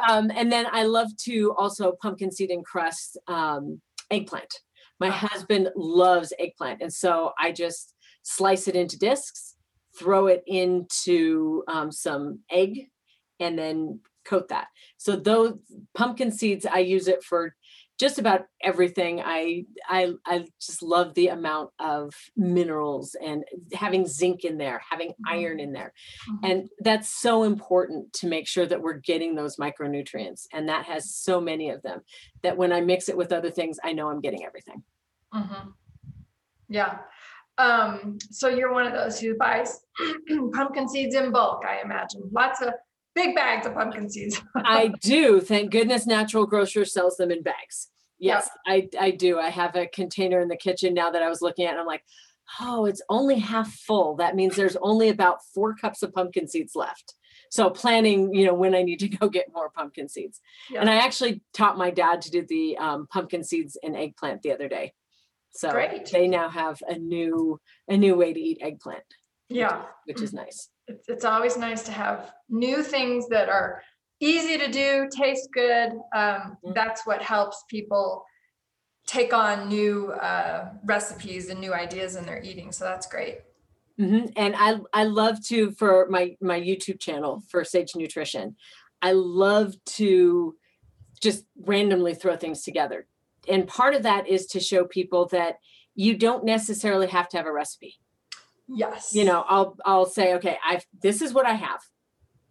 Um, 0.09 0.31
and 0.35 0.51
then 0.51 0.65
I 0.71 0.83
love 0.83 1.15
to 1.25 1.53
also 1.57 1.91
pumpkin 2.01 2.31
seed 2.31 2.49
and 2.49 2.65
crust 2.65 3.19
um, 3.27 3.81
eggplant. 4.11 4.53
My 4.99 5.07
Uh-huh. 5.09 5.27
husband 5.27 5.69
loves 5.75 6.33
eggplant. 6.37 6.81
And 6.81 6.93
so 6.93 7.31
I 7.39 7.51
just 7.51 7.93
slice 8.21 8.67
it 8.67 8.75
into 8.75 8.99
discs, 8.99 9.55
throw 9.97 10.27
it 10.27 10.43
into 10.45 11.63
um, 11.67 11.91
some 11.91 12.39
egg, 12.51 12.89
and 13.39 13.57
then 13.57 13.99
coat 14.25 14.49
that. 14.49 14.67
So 14.97 15.15
those 15.15 15.53
pumpkin 15.95 16.31
seeds, 16.31 16.65
I 16.65 16.79
use 16.79 17.07
it 17.07 17.23
for 17.23 17.55
just 18.01 18.17
about 18.17 18.41
everything. 18.63 19.21
I 19.23 19.65
I 19.87 20.13
I 20.25 20.47
just 20.59 20.81
love 20.81 21.13
the 21.13 21.27
amount 21.27 21.69
of 21.77 22.15
minerals 22.35 23.15
and 23.23 23.43
having 23.73 24.07
zinc 24.07 24.43
in 24.43 24.57
there, 24.57 24.81
having 24.89 25.13
iron 25.27 25.59
in 25.59 25.71
there. 25.71 25.93
Mhm. 26.27 26.49
And 26.49 26.69
that's 26.79 27.09
so 27.09 27.43
important 27.43 28.11
to 28.13 28.27
make 28.27 28.47
sure 28.47 28.65
that 28.65 28.81
we're 28.81 28.97
getting 28.97 29.35
those 29.35 29.57
micronutrients. 29.57 30.47
And 30.51 30.67
that 30.67 30.85
has 30.85 31.13
so 31.13 31.39
many 31.39 31.69
of 31.69 31.83
them 31.83 32.01
that 32.41 32.57
when 32.57 32.73
I 32.73 32.81
mix 32.81 33.07
it 33.07 33.15
with 33.15 33.31
other 33.31 33.51
things, 33.51 33.77
I 33.83 33.93
know 33.93 34.09
I'm 34.09 34.19
getting 34.19 34.43
everything. 34.45 34.81
Mhm. 35.31 35.73
Yeah. 36.69 36.97
Um, 37.59 38.17
so 38.31 38.47
you're 38.49 38.73
one 38.73 38.87
of 38.87 38.93
those 38.93 39.19
who 39.19 39.37
buys 39.37 39.85
pumpkin 40.53 40.89
seeds 40.89 41.13
in 41.13 41.31
bulk, 41.31 41.63
I 41.67 41.81
imagine. 41.81 42.23
Lots 42.31 42.61
of 42.63 42.73
big 43.15 43.35
bags 43.35 43.65
of 43.65 43.73
pumpkin 43.73 44.09
seeds. 44.09 44.41
I 44.55 44.93
do. 45.01 45.41
Thank 45.41 45.71
goodness 45.71 46.05
Natural 46.05 46.45
Grocer 46.45 46.85
sells 46.85 47.17
them 47.17 47.31
in 47.31 47.43
bags. 47.43 47.89
Yes, 48.19 48.49
I, 48.67 48.87
I 48.99 49.11
do. 49.11 49.39
I 49.39 49.49
have 49.49 49.75
a 49.75 49.87
container 49.87 50.41
in 50.41 50.47
the 50.47 50.55
kitchen 50.55 50.93
now 50.93 51.09
that 51.09 51.23
I 51.23 51.29
was 51.29 51.41
looking 51.41 51.65
at. 51.65 51.71
And 51.71 51.79
I'm 51.79 51.87
like, 51.87 52.03
oh, 52.59 52.85
it's 52.85 53.01
only 53.09 53.39
half 53.39 53.73
full. 53.73 54.15
That 54.17 54.35
means 54.35 54.55
there's 54.55 54.77
only 54.81 55.09
about 55.09 55.39
four 55.55 55.73
cups 55.73 56.03
of 56.03 56.13
pumpkin 56.13 56.47
seeds 56.47 56.75
left. 56.75 57.15
So 57.49 57.69
planning, 57.69 58.33
you 58.33 58.45
know, 58.45 58.53
when 58.53 58.75
I 58.75 58.83
need 58.83 58.99
to 58.99 59.09
go 59.09 59.27
get 59.27 59.53
more 59.53 59.69
pumpkin 59.69 60.07
seeds. 60.07 60.39
And 60.77 60.89
I 60.89 60.97
actually 60.97 61.41
taught 61.53 61.77
my 61.77 61.91
dad 61.91 62.21
to 62.21 62.31
do 62.31 62.45
the 62.47 62.77
um, 62.77 63.07
pumpkin 63.07 63.43
seeds 63.43 63.77
and 63.81 63.95
eggplant 63.95 64.41
the 64.41 64.53
other 64.53 64.69
day. 64.69 64.93
So 65.53 65.71
Great. 65.71 66.09
they 66.11 66.27
now 66.27 66.49
have 66.49 66.81
a 66.87 66.97
new 66.97 67.59
a 67.89 67.97
new 67.97 68.15
way 68.15 68.31
to 68.31 68.39
eat 68.39 68.59
eggplant, 68.61 69.03
Yeah. 69.55 69.83
which 70.05 70.21
is 70.21 70.33
nice. 70.33 70.69
It's, 70.87 71.07
it's 71.07 71.25
always 71.25 71.57
nice 71.57 71.83
to 71.83 71.91
have 71.91 72.33
new 72.49 72.81
things 72.83 73.27
that 73.29 73.49
are 73.49 73.81
easy 74.19 74.57
to 74.57 74.67
do, 74.71 75.07
taste 75.15 75.49
good. 75.53 75.91
Um, 76.15 76.57
Mhm. 76.63 76.73
that's 76.75 77.05
what 77.05 77.21
helps 77.21 77.63
people 77.69 78.25
take 79.07 79.33
on 79.33 79.67
new 79.67 80.11
uh, 80.13 80.69
recipes 80.85 81.49
and 81.49 81.59
new 81.59 81.73
ideas 81.73 82.15
in 82.15 82.25
their 82.25 82.41
eating. 82.41 82.71
So 82.71 82.85
that's 82.85 83.07
great. 83.07 83.39
hmm 83.97 84.25
And 84.35 84.55
I 84.57 84.79
I 84.93 85.03
love 85.03 85.43
to 85.47 85.71
for 85.71 86.07
my 86.09 86.35
my 86.41 86.59
YouTube 86.59 86.99
channel 86.99 87.43
for 87.49 87.63
Sage 87.63 87.95
Nutrition. 87.95 88.55
I 89.01 89.11
love 89.13 89.73
to 89.97 90.55
just 91.21 91.45
randomly 91.57 92.13
throw 92.15 92.35
things 92.37 92.63
together. 92.63 93.07
And 93.47 93.67
part 93.67 93.95
of 93.95 94.03
that 94.03 94.27
is 94.27 94.45
to 94.47 94.59
show 94.59 94.85
people 94.85 95.25
that 95.27 95.55
you 95.95 96.15
don't 96.15 96.45
necessarily 96.45 97.07
have 97.07 97.27
to 97.29 97.37
have 97.37 97.45
a 97.47 97.51
recipe. 97.51 97.99
Yes. 98.73 99.13
You 99.13 99.25
know, 99.25 99.43
I'll 99.47 99.77
I'll 99.85 100.05
say, 100.05 100.33
okay, 100.35 100.57
I've 100.65 100.85
this 101.01 101.21
is 101.21 101.33
what 101.33 101.45
I 101.45 101.53
have. 101.53 101.81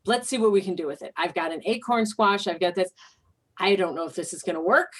Let's 0.07 0.29
see 0.29 0.39
what 0.39 0.53
we 0.53 0.61
can 0.63 0.75
do 0.75 0.87
with 0.87 1.03
it. 1.03 1.13
I've 1.17 1.35
got 1.35 1.53
an 1.53 1.63
acorn 1.65 2.07
squash, 2.07 2.47
I've 2.47 2.61
got 2.61 2.75
this. 2.75 2.91
I 3.59 3.75
don't 3.77 3.95
know 3.95 4.07
if 4.07 4.15
this 4.15 4.33
is 4.33 4.43
going 4.43 4.55
to 4.57 4.61
work. 4.63 4.93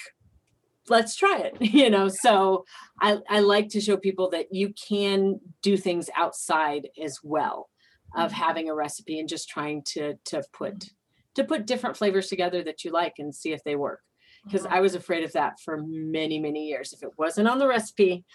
Let's 0.89 1.15
try 1.15 1.39
it, 1.39 1.57
you 1.61 1.89
know. 1.89 2.07
So 2.07 2.65
I 3.01 3.19
I 3.29 3.39
like 3.39 3.69
to 3.69 3.81
show 3.81 3.97
people 3.97 4.29
that 4.31 4.47
you 4.51 4.73
can 4.73 5.39
do 5.61 5.77
things 5.77 6.09
outside 6.15 6.89
as 7.01 7.19
well 7.23 7.69
of 8.15 8.31
Mhm. 8.31 8.35
having 8.35 8.69
a 8.69 8.75
recipe 8.75 9.19
and 9.19 9.29
just 9.29 9.47
trying 9.47 9.83
to 9.93 10.15
to 10.25 10.43
put 10.53 10.89
to 11.35 11.43
put 11.43 11.65
different 11.65 11.95
flavors 11.97 12.27
together 12.27 12.63
that 12.63 12.83
you 12.83 12.91
like 12.91 13.13
and 13.19 13.33
see 13.33 13.53
if 13.53 13.63
they 13.63 13.75
work 13.75 14.01
because 14.43 14.63
Mhm. 14.63 14.71
I 14.71 14.81
was 14.81 14.95
afraid 14.95 15.23
of 15.23 15.31
that 15.33 15.59
for 15.63 15.77
many, 15.87 16.39
many 16.39 16.67
years. 16.67 16.93
If 16.93 17.03
it 17.03 17.17
wasn't 17.17 17.47
on 17.47 17.57
the 17.59 17.67
recipe, 17.67 18.25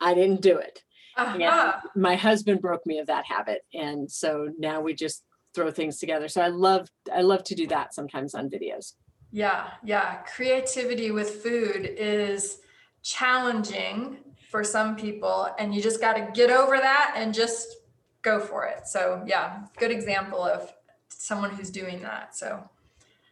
I 0.00 0.14
didn't 0.14 0.40
do 0.40 0.56
it. 0.56 0.82
Uh-huh. 1.16 1.80
My 1.94 2.16
husband 2.16 2.60
broke 2.60 2.86
me 2.86 2.98
of 2.98 3.06
that 3.06 3.24
habit. 3.26 3.62
And 3.74 4.10
so 4.10 4.48
now 4.58 4.80
we 4.80 4.94
just 4.94 5.24
throw 5.54 5.70
things 5.70 5.98
together. 5.98 6.28
So 6.28 6.40
I 6.40 6.48
love 6.48 6.88
I 7.14 7.22
love 7.22 7.44
to 7.44 7.54
do 7.54 7.66
that 7.68 7.94
sometimes 7.94 8.34
on 8.34 8.48
videos. 8.48 8.94
Yeah, 9.30 9.70
yeah. 9.84 10.16
Creativity 10.34 11.10
with 11.10 11.42
food 11.42 11.94
is 11.96 12.58
challenging 13.02 14.18
for 14.50 14.62
some 14.62 14.96
people, 14.96 15.48
and 15.58 15.74
you 15.74 15.80
just 15.80 16.00
got 16.00 16.14
to 16.14 16.28
get 16.34 16.50
over 16.50 16.76
that 16.76 17.14
and 17.16 17.32
just 17.32 17.76
go 18.20 18.38
for 18.38 18.66
it. 18.66 18.86
So, 18.86 19.22
yeah, 19.26 19.64
good 19.78 19.90
example 19.90 20.42
of 20.42 20.72
someone 21.08 21.50
who's 21.50 21.70
doing 21.70 22.02
that. 22.02 22.36
So, 22.36 22.68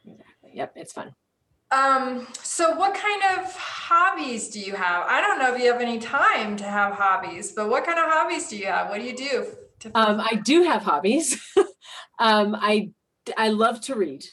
Exactly. 0.04 0.50
Yep, 0.54 0.72
it's 0.76 0.92
fun. 0.92 1.14
Um, 1.72 2.26
so 2.42 2.74
what 2.74 2.94
kind 2.94 3.22
of 3.38 3.54
hobbies 3.56 4.48
do 4.48 4.58
you 4.60 4.74
have? 4.74 5.04
I 5.06 5.20
don't 5.20 5.38
know 5.38 5.54
if 5.54 5.62
you 5.62 5.72
have 5.72 5.80
any 5.80 5.98
time 5.98 6.56
to 6.56 6.64
have 6.64 6.94
hobbies, 6.94 7.52
but 7.52 7.68
what 7.68 7.84
kind 7.84 7.98
of 7.98 8.06
hobbies 8.06 8.48
do 8.48 8.56
you 8.56 8.66
have? 8.66 8.88
What 8.90 9.00
do 9.00 9.06
you 9.06 9.16
do? 9.16 9.46
To, 9.80 9.90
Um, 9.94 10.20
I 10.20 10.34
do 10.34 10.62
have 10.64 10.82
hobbies. 10.82 11.40
um, 12.18 12.56
I 12.58 12.90
I 13.36 13.48
love 13.48 13.80
to 13.82 13.94
read. 13.94 14.24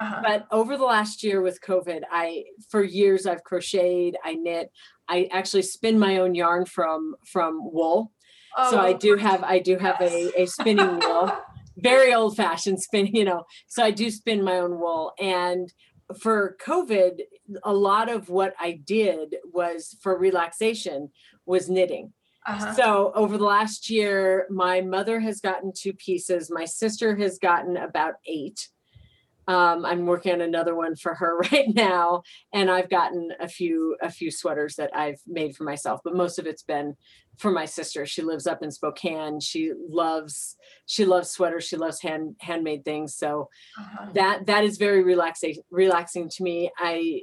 uh-huh. 0.00 0.20
but 0.22 0.46
over 0.50 0.76
the 0.76 0.84
last 0.84 1.22
year 1.22 1.40
with 1.40 1.60
covid 1.60 2.02
i 2.10 2.42
for 2.70 2.82
years 2.82 3.26
i've 3.26 3.44
crocheted 3.44 4.16
i 4.24 4.34
knit 4.34 4.68
i 5.08 5.28
actually 5.30 5.62
spin 5.62 5.96
my 5.98 6.18
own 6.18 6.34
yarn 6.34 6.64
from 6.66 7.14
from 7.32 7.52
wool 7.72 8.10
Oh, 8.58 8.70
so 8.72 8.78
i 8.78 8.92
Oh, 8.92 8.96
do 9.06 9.16
have 9.16 9.42
i 9.44 9.58
do 9.60 9.78
have 9.78 9.98
a, 10.00 10.42
a 10.42 10.46
spinning 10.46 10.98
wheel 10.98 11.24
very 11.90 12.12
old 12.12 12.36
fashioned 12.36 12.82
spin 12.82 13.06
you 13.18 13.24
know 13.24 13.44
so 13.68 13.84
i 13.84 13.92
do 13.92 14.10
spin 14.10 14.42
my 14.42 14.58
own 14.58 14.78
wool 14.80 15.12
and 15.20 15.72
for 16.20 16.56
covid 16.64 17.20
a 17.62 17.72
lot 17.72 18.08
of 18.08 18.28
what 18.28 18.54
i 18.60 18.72
did 18.72 19.36
was 19.52 19.96
for 20.00 20.18
relaxation 20.18 21.10
was 21.46 21.68
knitting. 21.68 22.12
Uh-huh. 22.46 22.74
so 22.74 23.12
over 23.14 23.38
the 23.38 23.44
last 23.44 23.88
year 23.88 24.46
my 24.50 24.82
mother 24.82 25.18
has 25.18 25.40
gotten 25.40 25.72
two 25.74 25.94
pieces. 25.94 26.50
My 26.50 26.66
sister 26.66 27.16
has 27.16 27.38
gotten 27.38 27.78
about 27.78 28.14
eight 28.26 28.68
um, 29.48 29.84
i'm 29.84 30.06
working 30.06 30.32
on 30.32 30.40
another 30.40 30.74
one 30.74 30.96
for 30.96 31.14
her 31.14 31.38
right 31.52 31.74
now 31.74 32.22
and 32.52 32.70
i've 32.70 32.90
gotten 32.90 33.30
a 33.40 33.48
few 33.48 33.96
a 34.02 34.10
few 34.10 34.30
sweaters 34.30 34.76
that 34.76 34.90
i've 34.94 35.20
made 35.26 35.54
for 35.56 35.64
myself 35.64 36.00
but 36.04 36.14
most 36.14 36.38
of 36.38 36.46
it's 36.46 36.62
been 36.62 36.94
for 37.38 37.50
my 37.50 37.64
sister. 37.64 38.06
She 38.06 38.22
lives 38.22 38.46
up 38.46 38.62
in 38.62 38.70
spokane. 38.70 39.40
She 39.40 39.72
loves 39.88 40.56
she 40.86 41.04
loves 41.04 41.30
sweaters. 41.30 41.64
She 41.64 41.76
loves 41.76 42.00
hand 42.00 42.36
handmade 42.40 42.84
things. 42.84 43.16
So 43.16 43.48
uh-huh. 43.78 44.10
that 44.14 44.46
that 44.46 44.64
is 44.64 44.76
very 44.76 45.02
relaxing 45.02 45.56
relaxing 45.70 46.28
to 46.30 46.42
me. 46.42 46.70
I 46.78 47.22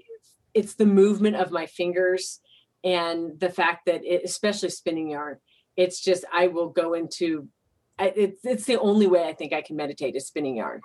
it's 0.54 0.76
the 0.76 0.86
movement 0.86 1.38
of 1.38 1.52
my 1.52 1.66
fingers 1.66 2.42
and 2.84 3.40
the 3.40 3.50
fact 3.50 3.86
that 3.86 4.04
it 4.04 4.24
especially 4.26 4.70
spinning 4.70 5.12
yarn 5.12 5.38
it's 5.78 6.02
just 6.02 6.26
i 6.34 6.48
will 6.48 6.70
go 6.70 6.94
into 6.94 7.48
I, 8.00 8.14
it's 8.16 8.42
it's 8.44 8.66
the 8.66 8.80
only 8.80 9.08
way 9.08 9.28
i 9.28 9.34
think 9.34 9.54
i 9.54 9.62
can 9.62 9.76
meditate 9.76 10.16
is 10.16 10.28
spinning 10.28 10.58
yarn 10.58 10.82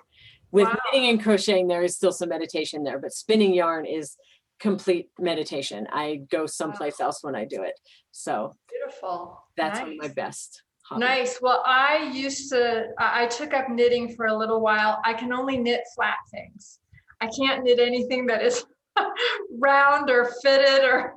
with 0.51 0.65
Wow. 0.67 0.75
knitting 0.91 1.09
and 1.09 1.21
crocheting 1.21 1.67
there 1.67 1.83
is 1.83 1.95
still 1.95 2.11
some 2.11 2.29
meditation 2.29 2.83
there 2.83 2.99
but 2.99 3.11
spinning 3.11 3.53
yarn 3.53 3.85
is 3.85 4.15
complete 4.59 5.09
meditation 5.19 5.87
i 5.91 6.21
go 6.29 6.45
someplace 6.45 6.99
else 6.99 7.23
when 7.23 7.35
i 7.35 7.45
do 7.45 7.63
it 7.63 7.79
so 8.11 8.55
Beautiful. 8.69 9.41
that's 9.55 9.79
one 9.79 9.91
of 9.91 9.97
my 9.97 10.07
best 10.09 10.63
hobbies. 10.87 11.01
Nice. 11.01 11.39
Well, 11.41 11.61
I 11.65 12.09
used 12.13 12.49
to, 12.51 12.85
I 12.97 13.25
took 13.27 13.53
up 13.53 13.69
knitting 13.69 14.15
for 14.15 14.27
a 14.27 14.37
little 14.37 14.61
while. 14.61 15.01
I 15.03 15.13
can 15.13 15.33
only 15.33 15.57
knit 15.57 15.81
flat 15.93 16.15
things. 16.31 16.79
I 17.19 17.27
can't 17.27 17.63
knit 17.63 17.79
anything 17.79 18.25
that 18.27 18.41
is 18.41 18.63
round 19.59 20.09
or 20.09 20.31
fitted 20.43 20.83
or, 20.83 21.13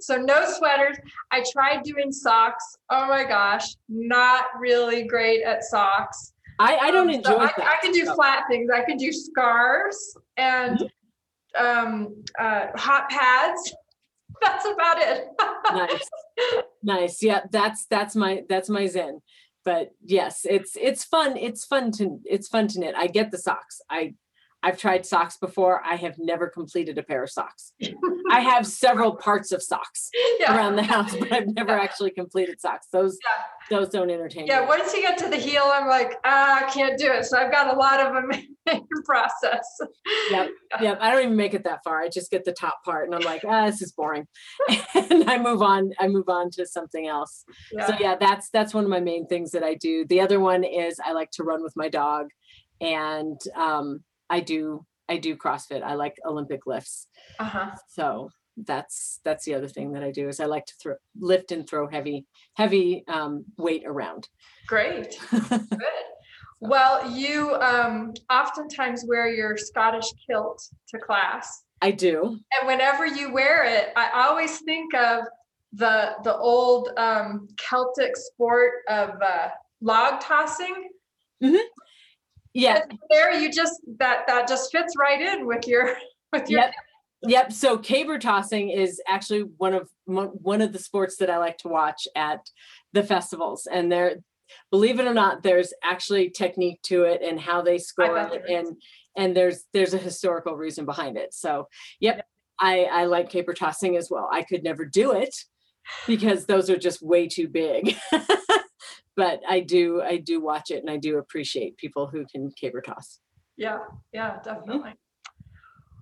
so 0.00 0.16
no 0.16 0.44
sweaters. 0.46 0.96
I 1.30 1.44
tried 1.52 1.82
doing 1.82 2.12
socks. 2.12 2.64
Oh 2.90 3.06
my 3.06 3.24
gosh, 3.24 3.66
not 3.88 4.44
really 4.58 5.04
great 5.04 5.42
at 5.42 5.62
socks. 5.64 6.32
i 6.58 6.76
i 6.76 6.90
don't 6.90 7.08
Um, 7.08 7.12
so 7.14 7.18
enjoy 7.32 7.44
I, 7.44 7.52
that 7.56 7.66
I 7.66 7.76
can 7.82 7.92
do 7.92 8.04
so- 8.06 8.14
flat 8.14 8.44
things. 8.50 8.70
I 8.70 8.82
can 8.84 8.96
do 8.96 9.12
scarves 9.12 10.16
and 10.36 10.78
um, 11.58 12.22
uh, 12.38 12.66
hot 12.76 13.08
pads. 13.10 13.74
That's 14.42 14.64
about 14.66 14.96
it. 14.98 15.28
nice 15.72 16.10
nice 16.82 17.22
yeah 17.22 17.40
that's 17.52 17.86
that's 17.86 18.16
my 18.16 18.42
that's 18.48 18.68
my 18.68 18.86
zen 18.88 19.20
but 19.64 19.90
yes 20.04 20.40
it's 20.48 20.72
it's 20.80 21.04
fun 21.04 21.36
it's 21.36 21.64
fun 21.64 21.92
to 21.92 22.18
it's 22.24 22.48
fun 22.48 22.66
to 22.66 22.80
knit 22.80 22.94
i 22.96 23.06
get 23.06 23.30
the 23.30 23.38
socks 23.38 23.80
i 23.88 24.12
I've 24.64 24.78
tried 24.78 25.04
socks 25.04 25.36
before. 25.36 25.82
I 25.84 25.96
have 25.96 26.14
never 26.18 26.48
completed 26.48 26.96
a 26.98 27.02
pair 27.02 27.22
of 27.24 27.30
socks. 27.30 27.72
I 28.30 28.40
have 28.40 28.66
several 28.66 29.16
parts 29.16 29.50
of 29.52 29.62
socks 29.62 30.08
Yeah. 30.38 30.56
around 30.56 30.76
the 30.76 30.84
house, 30.84 31.16
but 31.16 31.32
I've 31.32 31.48
never 31.54 31.72
actually 31.72 32.12
completed 32.12 32.60
socks. 32.60 32.86
Those 32.92 33.18
those 33.70 33.88
don't 33.88 34.10
entertain 34.10 34.46
Yeah, 34.46 34.60
me. 34.60 34.66
once 34.66 34.92
you 34.92 35.00
get 35.02 35.16
to 35.18 35.28
the 35.28 35.36
heel, 35.36 35.62
I'm 35.64 35.86
like, 35.88 36.18
ah, 36.24 36.64
I 36.66 36.70
can't 36.70 36.98
do 36.98 37.10
it. 37.10 37.24
So 37.24 37.38
I've 37.38 37.50
got 37.50 37.74
a 37.74 37.78
lot 37.78 38.00
of 38.00 38.12
them 38.12 38.30
in 38.70 38.86
process. 39.06 39.66
Yep, 40.30 40.50
yep. 40.80 40.98
I 41.00 41.10
don't 41.10 41.22
even 41.24 41.36
make 41.36 41.54
it 41.54 41.64
that 41.64 41.80
far. 41.84 42.00
I 42.02 42.08
just 42.08 42.30
get 42.30 42.44
the 42.44 42.52
top 42.52 42.84
part, 42.84 43.06
and 43.06 43.14
I'm 43.14 43.22
like, 43.22 43.42
ah, 43.46 43.66
this 43.66 43.80
is 43.82 43.92
boring, 43.92 44.26
and 44.94 45.28
I 45.30 45.38
move 45.38 45.62
on. 45.62 45.90
I 45.98 46.08
move 46.08 46.28
on 46.28 46.50
to 46.52 46.66
something 46.66 47.06
else. 47.08 47.44
So 47.86 47.92
Yeah. 47.92 47.96
yeah, 48.00 48.16
that's 48.20 48.50
that's 48.50 48.74
one 48.74 48.84
of 48.84 48.90
my 48.90 49.00
main 49.00 49.26
things 49.26 49.50
that 49.52 49.62
I 49.64 49.74
do. 49.74 50.04
The 50.08 50.20
other 50.20 50.38
one 50.40 50.64
is 50.64 51.00
I 51.04 51.12
like 51.12 51.30
to 51.32 51.42
run 51.44 51.62
with 51.62 51.72
my 51.76 51.88
dog, 51.88 52.28
and 52.80 53.40
um, 53.56 54.02
I 54.32 54.40
do 54.40 54.84
I 55.08 55.18
do 55.18 55.36
CrossFit. 55.36 55.82
I 55.82 55.94
like 55.94 56.16
Olympic 56.26 56.66
lifts. 56.66 57.06
Uh-huh. 57.38 57.72
So 57.88 58.30
that's 58.56 59.20
that's 59.24 59.44
the 59.44 59.54
other 59.54 59.68
thing 59.68 59.92
that 59.92 60.02
I 60.02 60.10
do 60.10 60.28
is 60.28 60.40
I 60.40 60.46
like 60.46 60.64
to 60.66 60.74
throw 60.82 60.94
lift 61.18 61.52
and 61.52 61.68
throw 61.68 61.86
heavy 61.86 62.24
heavy 62.54 63.04
um, 63.06 63.44
weight 63.58 63.84
around. 63.86 64.28
Great. 64.66 65.18
Good. 65.30 65.60
Well, 66.60 67.10
you 67.10 67.56
um, 67.56 68.14
oftentimes 68.30 69.04
wear 69.06 69.28
your 69.28 69.56
Scottish 69.56 70.08
kilt 70.26 70.62
to 70.90 70.98
class. 70.98 71.64
I 71.82 71.90
do. 71.90 72.38
And 72.58 72.68
whenever 72.68 73.04
you 73.04 73.32
wear 73.32 73.64
it, 73.64 73.92
I 73.96 74.10
always 74.26 74.60
think 74.60 74.94
of 74.94 75.24
the 75.72 76.12
the 76.24 76.36
old 76.36 76.90
um, 76.96 77.48
Celtic 77.58 78.16
sport 78.16 78.72
of 78.88 79.10
uh, 79.20 79.48
log 79.80 80.20
tossing. 80.20 80.88
Yeah. 82.54 82.82
And 82.88 82.98
there, 83.10 83.32
you 83.32 83.50
just 83.50 83.80
that 83.98 84.24
that 84.26 84.48
just 84.48 84.70
fits 84.72 84.94
right 84.98 85.20
in 85.20 85.46
with 85.46 85.66
your 85.66 85.96
with 86.32 86.48
your. 86.50 86.60
Yep. 86.60 86.72
Yep. 87.24 87.52
So 87.52 87.78
caber 87.78 88.18
tossing 88.18 88.70
is 88.70 89.00
actually 89.08 89.42
one 89.56 89.74
of 89.74 89.88
one 90.04 90.60
of 90.60 90.72
the 90.72 90.78
sports 90.78 91.16
that 91.18 91.30
I 91.30 91.38
like 91.38 91.58
to 91.58 91.68
watch 91.68 92.06
at 92.16 92.40
the 92.92 93.02
festivals, 93.02 93.66
and 93.70 93.90
there, 93.90 94.16
believe 94.70 94.98
it 94.98 95.06
or 95.06 95.14
not, 95.14 95.42
there's 95.42 95.72
actually 95.84 96.30
technique 96.30 96.82
to 96.82 97.04
it 97.04 97.22
and 97.22 97.40
how 97.40 97.62
they 97.62 97.78
score 97.78 98.18
it, 98.18 98.42
and 98.50 98.76
and 99.16 99.36
there's 99.36 99.64
there's 99.72 99.94
a 99.94 99.98
historical 99.98 100.56
reason 100.56 100.84
behind 100.84 101.16
it. 101.16 101.32
So, 101.32 101.68
yep, 102.00 102.26
I 102.58 102.84
I 102.84 103.04
like 103.04 103.30
caber 103.30 103.54
tossing 103.54 103.96
as 103.96 104.08
well. 104.10 104.28
I 104.32 104.42
could 104.42 104.64
never 104.64 104.84
do 104.84 105.12
it 105.12 105.34
because 106.06 106.46
those 106.46 106.68
are 106.70 106.76
just 106.76 107.02
way 107.02 107.28
too 107.28 107.48
big. 107.48 107.96
but 109.16 109.40
I 109.48 109.60
do 109.60 110.02
I 110.02 110.16
do 110.18 110.40
watch 110.40 110.70
it 110.70 110.80
and 110.80 110.90
I 110.90 110.96
do 110.96 111.18
appreciate 111.18 111.76
people 111.76 112.06
who 112.06 112.24
can 112.26 112.50
caber 112.60 112.80
toss. 112.80 113.20
Yeah, 113.56 113.78
yeah, 114.12 114.38
definitely. 114.42 114.94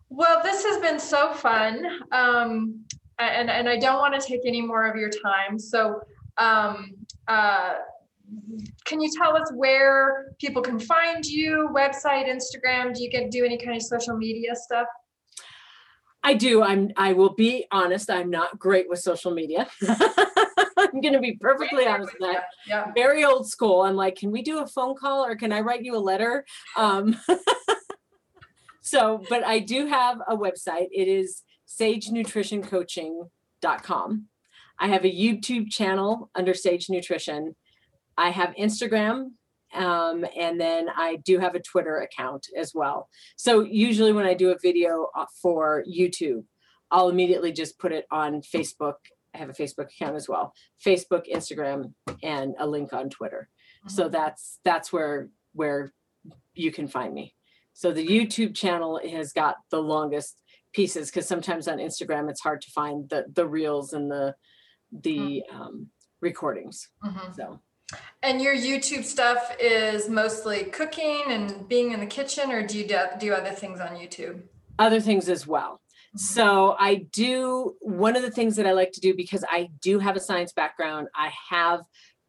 Well, 0.09 0.43
this 0.43 0.65
has 0.65 0.81
been 0.81 0.99
so 0.99 1.33
fun. 1.33 1.85
Um, 2.11 2.85
and, 3.21 3.51
and 3.51 3.69
I 3.69 3.77
don't 3.77 3.99
want 3.99 4.21
to 4.21 4.27
take 4.27 4.41
any 4.47 4.61
more 4.61 4.87
of 4.87 4.97
your 4.97 5.11
time. 5.11 5.59
So, 5.59 6.01
um, 6.39 6.93
uh, 7.29 7.75
can 8.85 9.01
you 9.01 9.11
tell 9.17 9.37
us 9.37 9.53
where 9.55 10.33
people 10.41 10.63
can 10.63 10.79
find 10.79 11.25
you? 11.25 11.69
Website, 11.75 12.29
Instagram? 12.29 12.95
Do 12.95 13.03
you 13.03 13.11
get 13.11 13.31
do 13.31 13.45
any 13.45 13.59
kind 13.59 13.77
of 13.77 13.83
social 13.83 14.17
media 14.17 14.55
stuff? 14.55 14.87
I 16.23 16.35
do. 16.35 16.63
I'm 16.63 16.91
I 16.97 17.13
will 17.13 17.35
be 17.35 17.67
honest, 17.73 18.11
I'm 18.11 18.31
not 18.31 18.59
great 18.59 18.89
with 18.89 19.01
social 19.01 19.33
media. 19.33 19.69
I'm 20.81 21.01
gonna 21.01 21.21
be 21.21 21.37
perfectly 21.37 21.87
honest 21.87 22.13
with 22.13 22.21
that. 22.33 22.45
Yeah. 22.67 22.93
Very 22.95 23.25
old 23.25 23.49
school. 23.49 23.83
I'm 23.83 23.97
like, 23.97 24.17
can 24.17 24.31
we 24.31 24.43
do 24.43 24.59
a 24.61 24.67
phone 24.67 24.95
call 24.97 25.25
or 25.25 25.35
can 25.37 25.53
I 25.53 25.61
write 25.61 25.85
you 25.85 25.97
a 25.97 25.99
letter? 25.99 26.45
Um 26.77 27.17
so 28.83 29.23
but 29.29 29.45
I 29.45 29.61
do 29.61 29.87
have 29.87 30.21
a 30.29 30.37
website. 30.37 30.89
It 30.93 31.09
is 31.09 31.43
sagenutritioncoaching.com. 31.69 34.27
I 34.79 34.89
have 34.89 35.05
a 35.05 35.15
YouTube 35.15 35.71
channel 35.71 36.31
under 36.35 36.55
Sage 36.55 36.89
Nutrition. 36.89 37.55
I 38.17 38.31
have 38.31 38.55
Instagram 38.59 39.33
um, 39.73 40.25
and 40.37 40.61
then 40.61 40.89
I 40.95 41.17
do 41.25 41.39
have 41.39 41.55
a 41.55 41.61
Twitter 41.61 41.99
account 41.99 42.49
as 42.57 42.73
well. 42.75 43.09
So 43.37 43.61
usually 43.61 44.13
when 44.13 44.27
I 44.27 44.35
do 44.35 44.51
a 44.51 44.59
video 44.61 45.09
uh, 45.17 45.27
for 45.41 45.85
YouTube, 45.89 46.45
I'll 46.91 47.09
immediately 47.09 47.53
just 47.53 47.79
put 47.79 47.93
it 47.93 48.05
on 48.11 48.43
Facebook. 48.43 48.95
I 49.35 49.39
have 49.39 49.51
a 49.51 49.53
Facebook 49.53 49.87
account 49.87 50.17
as 50.17 50.29
well. 50.29 50.53
Facebook, 50.85 51.25
Instagram, 51.33 51.93
and 52.23 52.55
a 52.59 52.67
link 52.67 52.93
on 52.93 53.11
Twitter. 53.11 53.49
So 53.89 54.09
that's 54.09 54.59
that's 54.65 54.93
where 54.93 55.29
where 55.55 55.93
you 56.55 56.71
can 56.71 56.87
find 56.87 57.15
me. 57.15 57.35
So 57.73 57.93
the 57.93 58.07
YouTube 58.07 58.55
channel 58.55 59.01
has 59.11 59.33
got 59.33 59.57
the 59.71 59.81
longest 59.81 60.37
pieces 60.75 61.11
because 61.11 61.27
sometimes 61.27 61.67
on 61.67 61.79
Instagram 61.79 62.29
it's 62.29 62.43
hard 62.43 62.61
to 62.63 62.71
find 62.71 63.09
the 63.09 63.25
the 63.33 63.47
reels 63.47 63.93
and 63.95 64.11
the 64.11 64.35
the 64.93 65.43
um, 65.51 65.87
recordings. 66.21 66.89
Mhm. 67.05 67.35
So 67.35 67.61
And 68.23 68.43
your 68.43 68.55
YouTube 68.55 69.05
stuff 69.05 69.57
is 69.59 70.09
mostly 70.09 70.65
cooking 70.65 71.23
and 71.29 71.67
being 71.69 71.93
in 71.93 72.01
the 72.01 72.07
kitchen, 72.07 72.53
or 72.53 72.65
do 72.67 72.77
you 72.79 72.87
do, 72.87 72.99
do 73.19 73.33
other 73.33 73.53
things 73.53 73.81
on 73.81 73.97
YouTube? 73.97 74.43
other 74.79 75.01
things 75.01 75.29
as 75.29 75.47
well. 75.47 75.81
So 76.17 76.75
I 76.79 77.07
do 77.13 77.77
one 77.81 78.17
of 78.17 78.23
the 78.23 78.31
things 78.31 78.57
that 78.57 78.67
I 78.67 78.73
like 78.73 78.93
to 78.93 79.01
do 79.01 79.15
because 79.15 79.45
I 79.49 79.69
do 79.81 79.99
have 79.99 80.17
a 80.17 80.21
science 80.21 80.53
background. 80.53 81.09
I 81.15 81.31
have 81.51 81.83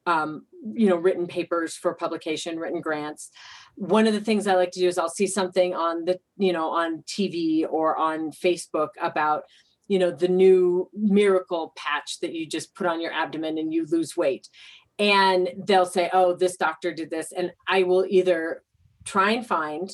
um, 0.06 0.46
you 0.74 0.90
know 0.90 0.96
written 0.96 1.28
papers 1.28 1.76
for 1.76 1.94
publication, 1.96 2.58
written 2.58 2.82
grants. 2.82 3.30
One 3.76 4.08
of 4.08 4.14
the 4.14 4.22
things 4.22 4.48
I 4.48 4.56
like 4.56 4.72
to 4.72 4.80
do 4.80 4.88
is 4.88 4.98
I'll 4.98 5.10
see 5.10 5.28
something 5.28 5.74
on 5.74 6.06
the 6.06 6.20
you 6.38 6.54
know 6.54 6.70
on 6.70 7.04
TV 7.04 7.66
or 7.70 7.98
on 7.98 8.32
Facebook 8.32 8.90
about 9.02 9.44
you 9.88 10.00
know 10.00 10.12
the 10.12 10.28
new 10.28 10.90
miracle 10.94 11.74
patch 11.76 12.20
that 12.22 12.34
you 12.34 12.46
just 12.46 12.76
put 12.76 12.88
on 12.88 13.02
your 13.02 13.14
abdomen 13.14 13.58
and 13.58 13.74
you 13.74 13.86
lose 13.88 14.16
weight. 14.16 14.48
And 15.00 15.50
they'll 15.58 15.86
say, 15.86 16.10
"Oh, 16.14 16.36
this 16.36 16.58
doctor 16.58 16.94
did 16.94 17.10
this," 17.10 17.32
and 17.32 17.52
I 17.68 17.84
will 17.84 18.06
either 18.08 18.64
try 19.06 19.32
and 19.32 19.46
find 19.46 19.90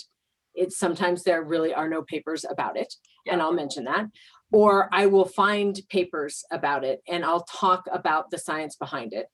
it 0.58 0.74
sometimes 0.74 1.24
there 1.24 1.44
really 1.44 1.74
are 1.74 1.88
no 1.88 2.02
papers 2.02 2.44
about 2.50 2.76
it 2.78 2.94
and 3.30 3.42
i'll 3.42 3.54
mention 3.54 3.86
that 3.86 4.06
or 4.52 4.90
i 4.92 5.06
will 5.06 5.26
find 5.26 5.82
papers 5.90 6.44
about 6.52 6.84
it 6.84 7.02
and 7.08 7.24
i'll 7.26 7.44
talk 7.44 7.86
about 7.92 8.30
the 8.32 8.38
science 8.38 8.76
behind 8.76 9.14
it 9.14 9.28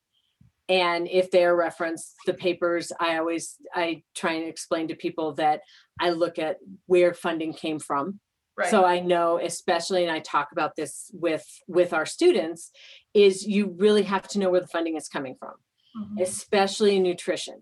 and 0.69 1.07
if 1.09 1.29
they're 1.31 1.55
referenced 1.55 2.15
the 2.25 2.33
papers 2.33 2.91
i 2.99 3.17
always 3.17 3.55
i 3.75 4.01
try 4.15 4.33
and 4.33 4.47
explain 4.47 4.87
to 4.87 4.95
people 4.95 5.33
that 5.33 5.61
i 5.99 6.09
look 6.09 6.39
at 6.39 6.57
where 6.87 7.13
funding 7.13 7.53
came 7.53 7.79
from 7.79 8.19
Right. 8.55 8.69
so 8.69 8.85
i 8.85 8.99
know 8.99 9.39
especially 9.41 10.03
and 10.03 10.11
i 10.11 10.19
talk 10.19 10.49
about 10.51 10.75
this 10.75 11.09
with 11.13 11.45
with 11.67 11.91
our 11.91 12.05
students 12.05 12.69
is 13.13 13.47
you 13.47 13.75
really 13.79 14.03
have 14.03 14.27
to 14.29 14.39
know 14.39 14.51
where 14.51 14.61
the 14.61 14.67
funding 14.67 14.95
is 14.95 15.07
coming 15.07 15.35
from 15.39 15.53
Mhm. 15.95 16.21
especially 16.21 16.95
in 16.95 17.03
nutrition. 17.03 17.61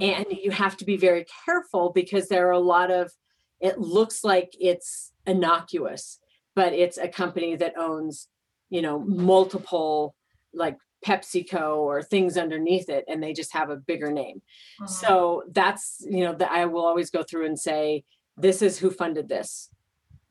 And 0.00 0.26
you 0.30 0.52
have 0.52 0.76
to 0.78 0.84
be 0.84 0.96
very 0.96 1.26
careful 1.44 1.90
because 1.92 2.28
there 2.28 2.46
are 2.48 2.52
a 2.52 2.58
lot 2.60 2.90
of, 2.90 3.12
it 3.60 3.78
looks 3.78 4.22
like 4.24 4.54
it's 4.60 5.11
innocuous, 5.26 6.18
but 6.54 6.72
it's 6.72 6.98
a 6.98 7.08
company 7.08 7.56
that 7.56 7.78
owns, 7.78 8.28
you 8.70 8.82
know, 8.82 8.98
multiple 9.00 10.14
like 10.52 10.78
PepsiCo 11.04 11.76
or 11.76 12.02
things 12.02 12.36
underneath 12.38 12.88
it, 12.88 13.04
and 13.08 13.22
they 13.22 13.32
just 13.32 13.52
have 13.52 13.70
a 13.70 13.76
bigger 13.76 14.12
name. 14.12 14.42
Mhm. 14.80 14.88
So 14.88 15.44
that's, 15.50 16.04
you 16.08 16.24
know, 16.24 16.34
that 16.34 16.50
I 16.50 16.66
will 16.66 16.84
always 16.84 17.10
go 17.10 17.22
through 17.22 17.46
and 17.46 17.58
say, 17.58 18.04
this 18.36 18.62
is 18.62 18.78
who 18.78 18.90
funded 18.90 19.28
this. 19.28 19.70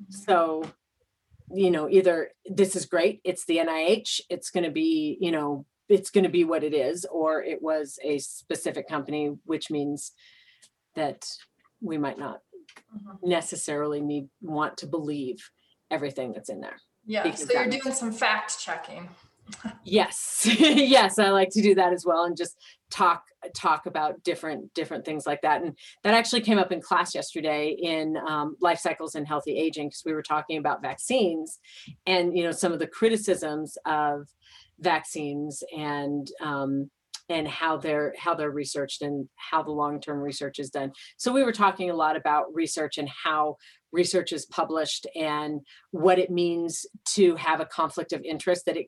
So, 0.09 0.63
you 1.53 1.69
know, 1.69 1.89
either 1.89 2.31
this 2.45 2.75
is 2.75 2.85
great, 2.85 3.21
it's 3.23 3.45
the 3.45 3.57
NIH, 3.57 4.21
it's 4.29 4.49
going 4.49 4.63
to 4.63 4.71
be, 4.71 5.17
you 5.19 5.31
know, 5.31 5.65
it's 5.89 6.09
going 6.09 6.23
to 6.23 6.29
be 6.29 6.45
what 6.45 6.63
it 6.63 6.73
is, 6.73 7.05
or 7.05 7.43
it 7.43 7.61
was 7.61 7.99
a 8.03 8.17
specific 8.19 8.87
company, 8.87 9.37
which 9.43 9.69
means 9.69 10.13
that 10.95 11.27
we 11.81 11.97
might 11.97 12.17
not 12.17 12.39
Mhm. 12.93 13.23
necessarily 13.23 14.01
need 14.01 14.27
want 14.41 14.77
to 14.77 14.87
believe 14.87 15.49
everything 15.89 16.33
that's 16.33 16.49
in 16.49 16.59
there. 16.59 16.77
Yeah, 17.05 17.31
so 17.33 17.53
you're 17.53 17.67
doing 17.67 17.93
some 17.93 18.11
fact 18.11 18.59
checking. 18.59 19.09
Yes, 19.83 20.47
yes, 20.59 21.19
I 21.19 21.29
like 21.29 21.49
to 21.49 21.61
do 21.61 21.75
that 21.75 21.91
as 21.91 22.05
well 22.05 22.23
and 22.23 22.37
just 22.37 22.55
talk 22.89 23.23
talk 23.55 23.85
about 23.85 24.23
different 24.23 24.73
different 24.73 25.03
things 25.03 25.25
like 25.25 25.41
that. 25.41 25.61
And 25.61 25.75
that 26.03 26.13
actually 26.13 26.41
came 26.41 26.57
up 26.57 26.71
in 26.71 26.79
class 26.79 27.13
yesterday 27.13 27.75
in 27.77 28.15
um, 28.17 28.55
life 28.61 28.79
cycles 28.79 29.15
and 29.15 29.27
healthy 29.27 29.57
aging 29.57 29.87
because 29.87 30.03
we 30.05 30.13
were 30.13 30.21
talking 30.21 30.57
about 30.57 30.81
vaccines 30.81 31.59
and 32.05 32.37
you 32.37 32.43
know 32.43 32.51
some 32.51 32.71
of 32.71 32.79
the 32.79 32.87
criticisms 32.87 33.77
of 33.85 34.27
vaccines 34.79 35.63
and 35.75 36.31
um, 36.41 36.89
and 37.29 37.47
how 37.47 37.77
they're 37.77 38.13
how 38.17 38.33
they're 38.33 38.51
researched 38.51 39.01
and 39.01 39.29
how 39.35 39.63
the 39.63 39.71
long 39.71 39.99
term 39.99 40.19
research 40.19 40.59
is 40.59 40.69
done. 40.69 40.91
So 41.17 41.31
we 41.31 41.43
were 41.43 41.51
talking 41.51 41.89
a 41.89 41.95
lot 41.95 42.15
about 42.15 42.53
research 42.53 42.97
and 42.97 43.09
how 43.23 43.57
research 43.91 44.31
is 44.31 44.45
published 44.45 45.07
and 45.15 45.61
what 45.91 46.19
it 46.19 46.29
means 46.29 46.85
to 47.05 47.35
have 47.35 47.59
a 47.59 47.65
conflict 47.65 48.13
of 48.13 48.21
interest 48.23 48.65
that 48.65 48.77
it 48.77 48.87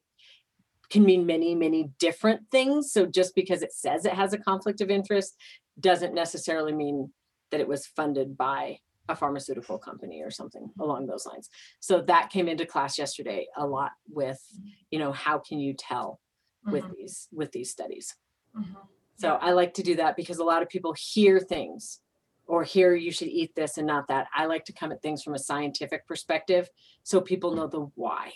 can 0.90 1.04
mean 1.04 1.26
many, 1.26 1.56
many 1.56 1.90
different 2.00 2.42
things. 2.52 2.92
So 2.92 3.06
just 3.06 3.36
because 3.36 3.64
it 3.64 3.74
says 3.74 4.06
it 4.06 4.14
has 4.14 4.34
a 4.34 4.38
conflict 4.38 4.82
of 4.82 4.90
interest 4.90 5.36
doesn't 5.80 6.14
necessarily 6.14 6.74
mean 6.74 7.12
that 7.52 7.60
it 7.60 7.68
was 7.68 7.88
funded 7.88 8.38
by 8.38 8.78
a 9.10 9.16
pharmaceutical 9.16 9.78
company 9.78 10.22
or 10.22 10.32
something 10.32 10.70
along 10.80 11.08
those 11.08 11.26
lines. 11.26 11.50
So 11.80 12.02
that 12.04 12.30
came 12.30 12.48
into 12.48 12.66
class 12.66 12.98
yesterday 12.98 13.48
a 13.58 13.66
lot 13.66 13.92
with, 14.08 14.40
you 14.92 15.00
know, 15.00 15.12
how 15.12 15.40
can 15.40 15.60
you 15.60 15.74
tell 15.74 16.20
with 16.70 16.86
Mhm, 16.86 16.96
these 16.96 17.28
with 17.32 17.52
these 17.52 17.70
studies? 17.72 18.16
Mhm. 18.56 18.76
So 19.16 19.38
I 19.40 19.52
like 19.52 19.76
to 19.76 19.84
do 19.84 19.96
that 19.96 20.16
because 20.18 20.40
a 20.40 20.44
lot 20.44 20.62
of 20.62 20.70
people 20.70 20.94
hear 20.98 21.40
things 21.40 22.00
or 22.46 22.64
hear 22.64 22.94
you 22.94 23.12
should 23.12 23.30
eat 23.30 23.56
this 23.56 23.78
and 23.78 23.88
not 23.88 24.08
that. 24.10 24.28
I 24.36 24.48
like 24.48 24.66
to 24.66 24.74
come 24.74 24.92
at 24.92 25.02
things 25.02 25.24
from 25.24 25.34
a 25.34 25.40
scientific 25.40 26.06
perspective 26.08 26.70
so 27.04 27.22
people 27.22 27.56
know 27.56 27.68
the 27.68 27.88
why 27.96 28.34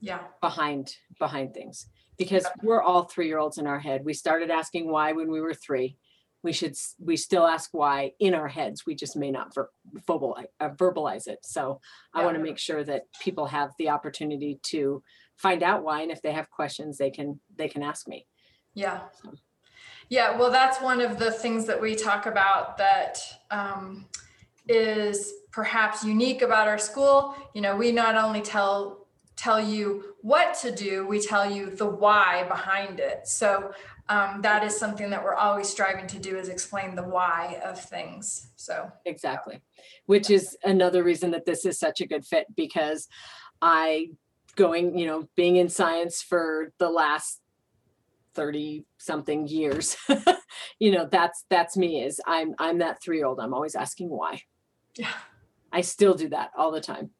Yeah, 0.00 0.20
behind 0.40 0.94
behind 1.18 1.52
things 1.54 1.86
because 2.16 2.46
we're 2.62 2.82
all 2.82 3.08
3-year-olds 3.08 3.58
in 3.58 3.66
our 3.66 3.80
head. 3.80 4.04
We 4.04 4.14
started 4.14 4.50
asking 4.50 4.90
why 4.90 5.12
when 5.12 5.30
we 5.30 5.40
were 5.40 5.54
3. 5.54 5.96
We 6.44 6.52
should 6.52 6.76
we 6.98 7.16
still 7.16 7.46
ask 7.46 7.70
why 7.72 8.12
in 8.18 8.34
our 8.34 8.48
heads. 8.48 8.84
We 8.84 8.94
just 8.96 9.16
may 9.16 9.30
not 9.30 9.54
ver- 9.54 9.70
verbalize, 10.08 10.46
uh, 10.58 10.70
verbalize 10.70 11.28
it. 11.28 11.38
So 11.44 11.80
I 12.14 12.24
want 12.24 12.36
to 12.36 12.42
make 12.42 12.58
sure 12.58 12.82
that 12.82 13.02
people 13.20 13.46
have 13.46 13.70
the 13.78 13.90
opportunity 13.90 14.58
to 14.64 15.02
find 15.36 15.62
out 15.62 15.84
why 15.84 16.02
and 16.02 16.10
if 16.10 16.20
they 16.20 16.32
have 16.32 16.50
questions 16.50 16.98
they 16.98 17.10
can 17.10 17.40
they 17.54 17.68
can 17.68 17.82
ask 17.82 18.08
me. 18.08 18.26
yeah. 18.74 19.02
So. 19.22 19.34
Yeah, 20.12 20.36
well, 20.36 20.50
that's 20.50 20.78
one 20.78 21.00
of 21.00 21.18
the 21.18 21.30
things 21.30 21.64
that 21.64 21.80
we 21.80 21.94
talk 21.94 22.26
about 22.26 22.76
that 22.76 23.18
um, 23.50 24.04
is 24.68 25.32
perhaps 25.50 26.04
unique 26.04 26.42
about 26.42 26.68
our 26.68 26.76
school. 26.76 27.34
You 27.54 27.62
know, 27.62 27.74
we 27.74 27.92
not 27.92 28.14
only 28.16 28.42
tell 28.42 29.06
tell 29.36 29.58
you 29.58 30.14
what 30.20 30.52
to 30.60 30.70
do, 30.70 31.06
we 31.06 31.18
tell 31.18 31.50
you 31.50 31.70
the 31.70 31.86
why 31.86 32.44
behind 32.46 33.00
it. 33.00 33.26
So 33.26 33.72
um, 34.10 34.42
that 34.42 34.62
is 34.62 34.76
something 34.76 35.08
that 35.08 35.24
we're 35.24 35.34
always 35.34 35.70
striving 35.70 36.06
to 36.08 36.18
do 36.18 36.36
is 36.36 36.50
explain 36.50 36.94
the 36.94 37.04
why 37.04 37.58
of 37.64 37.82
things. 37.82 38.48
So 38.56 38.92
Exactly. 39.06 39.62
Which 40.04 40.28
is 40.28 40.58
another 40.62 41.02
reason 41.02 41.30
that 41.30 41.46
this 41.46 41.64
is 41.64 41.78
such 41.78 42.02
a 42.02 42.06
good 42.06 42.26
fit 42.26 42.48
because 42.54 43.08
I 43.62 44.10
going, 44.56 44.98
you 44.98 45.06
know, 45.06 45.26
being 45.36 45.56
in 45.56 45.70
science 45.70 46.20
for 46.20 46.70
the 46.78 46.90
last 46.90 47.41
30 48.34 48.84
something 48.98 49.46
years, 49.46 49.96
you 50.78 50.92
know, 50.92 51.08
that's 51.10 51.44
that's 51.50 51.76
me 51.76 52.02
is 52.02 52.20
I'm 52.26 52.54
I'm 52.58 52.78
that 52.78 53.02
3-year-old. 53.02 53.40
I'm 53.40 53.54
always 53.54 53.74
asking 53.74 54.08
why. 54.08 54.42
yeah. 54.96 55.08
I 55.72 55.80
still 55.80 56.14
do 56.14 56.28
that 56.28 56.50
all 56.54 56.70
the 56.70 56.82
time. 56.82 57.10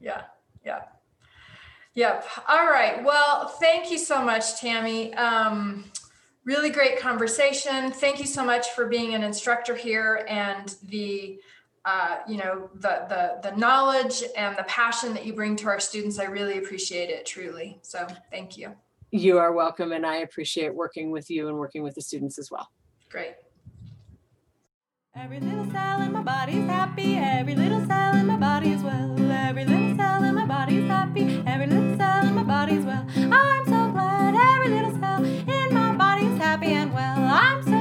Yeah, 0.00 0.22
yeah. 0.66 0.80
Yep. 1.94 2.26
All 2.48 2.66
right. 2.66 3.04
Well, 3.04 3.46
thank 3.46 3.90
you 3.90 3.98
so 3.98 4.22
much, 4.22 4.60
Tammy. 4.60 5.14
Um, 5.14 5.84
really 6.44 6.70
great 6.70 6.98
conversation. 6.98 7.90
Thank 7.92 8.18
you 8.18 8.26
so 8.26 8.44
much 8.44 8.70
for 8.70 8.86
being 8.86 9.14
an 9.14 9.22
instructor 9.22 9.74
here 9.74 10.26
and 10.28 10.74
the, 10.84 11.40
uh, 11.84 12.18
you 12.28 12.36
know, 12.36 12.68
the 12.74 13.06
the 13.08 13.50
the 13.50 13.56
knowledge 13.56 14.22
and 14.36 14.56
the 14.56 14.64
passion 14.64 15.14
that 15.14 15.24
you 15.24 15.32
bring 15.32 15.56
to 15.56 15.68
our 15.68 15.80
students. 15.80 16.18
I 16.18 16.24
really 16.24 16.58
appreciate 16.58 17.10
it, 17.10 17.26
truly. 17.26 17.78
So, 17.82 18.06
thank 18.30 18.56
you 18.56 18.74
you 19.10 19.38
are 19.38 19.52
welcome. 19.52 19.92
And 19.92 20.06
I 20.06 20.16
appreciate 20.16 20.74
working 20.74 21.10
with 21.10 21.30
you 21.30 21.48
and 21.48 21.56
working 21.56 21.82
with 21.82 21.94
the 21.94 22.02
students 22.02 22.38
as 22.38 22.50
well. 22.50 22.68
Great. 23.08 23.34
Every 25.16 25.40
little 25.40 25.68
cell 25.72 26.00
in 26.02 26.12
my 26.12 26.22
happy. 26.22 27.16
Every 27.16 27.56
little 27.56 27.84
cell 27.86 28.14
in 28.14 28.26
my 28.26 28.36
body 28.36 28.70
is 28.70 28.82
well. 28.82 29.18
Every 29.32 29.64
little 29.64 29.96
cell 29.96 30.22
in 30.22 30.34
my 30.36 30.46
happy. 30.46 31.42
Every 31.46 31.66
little 31.66 31.96
cell 31.96 32.26
in 32.26 32.34
my 32.34 32.42
well. 32.44 33.06
I'm 33.32 33.64
so 33.64 33.90
glad. 33.92 34.34
Every 34.34 34.74
little 34.74 34.92
cell 35.00 35.24
in 35.24 35.74
my 35.74 35.90
happy 36.38 36.72
and 36.72 36.94
well. 36.94 37.18
I'm 37.18 37.62
so 37.64 37.79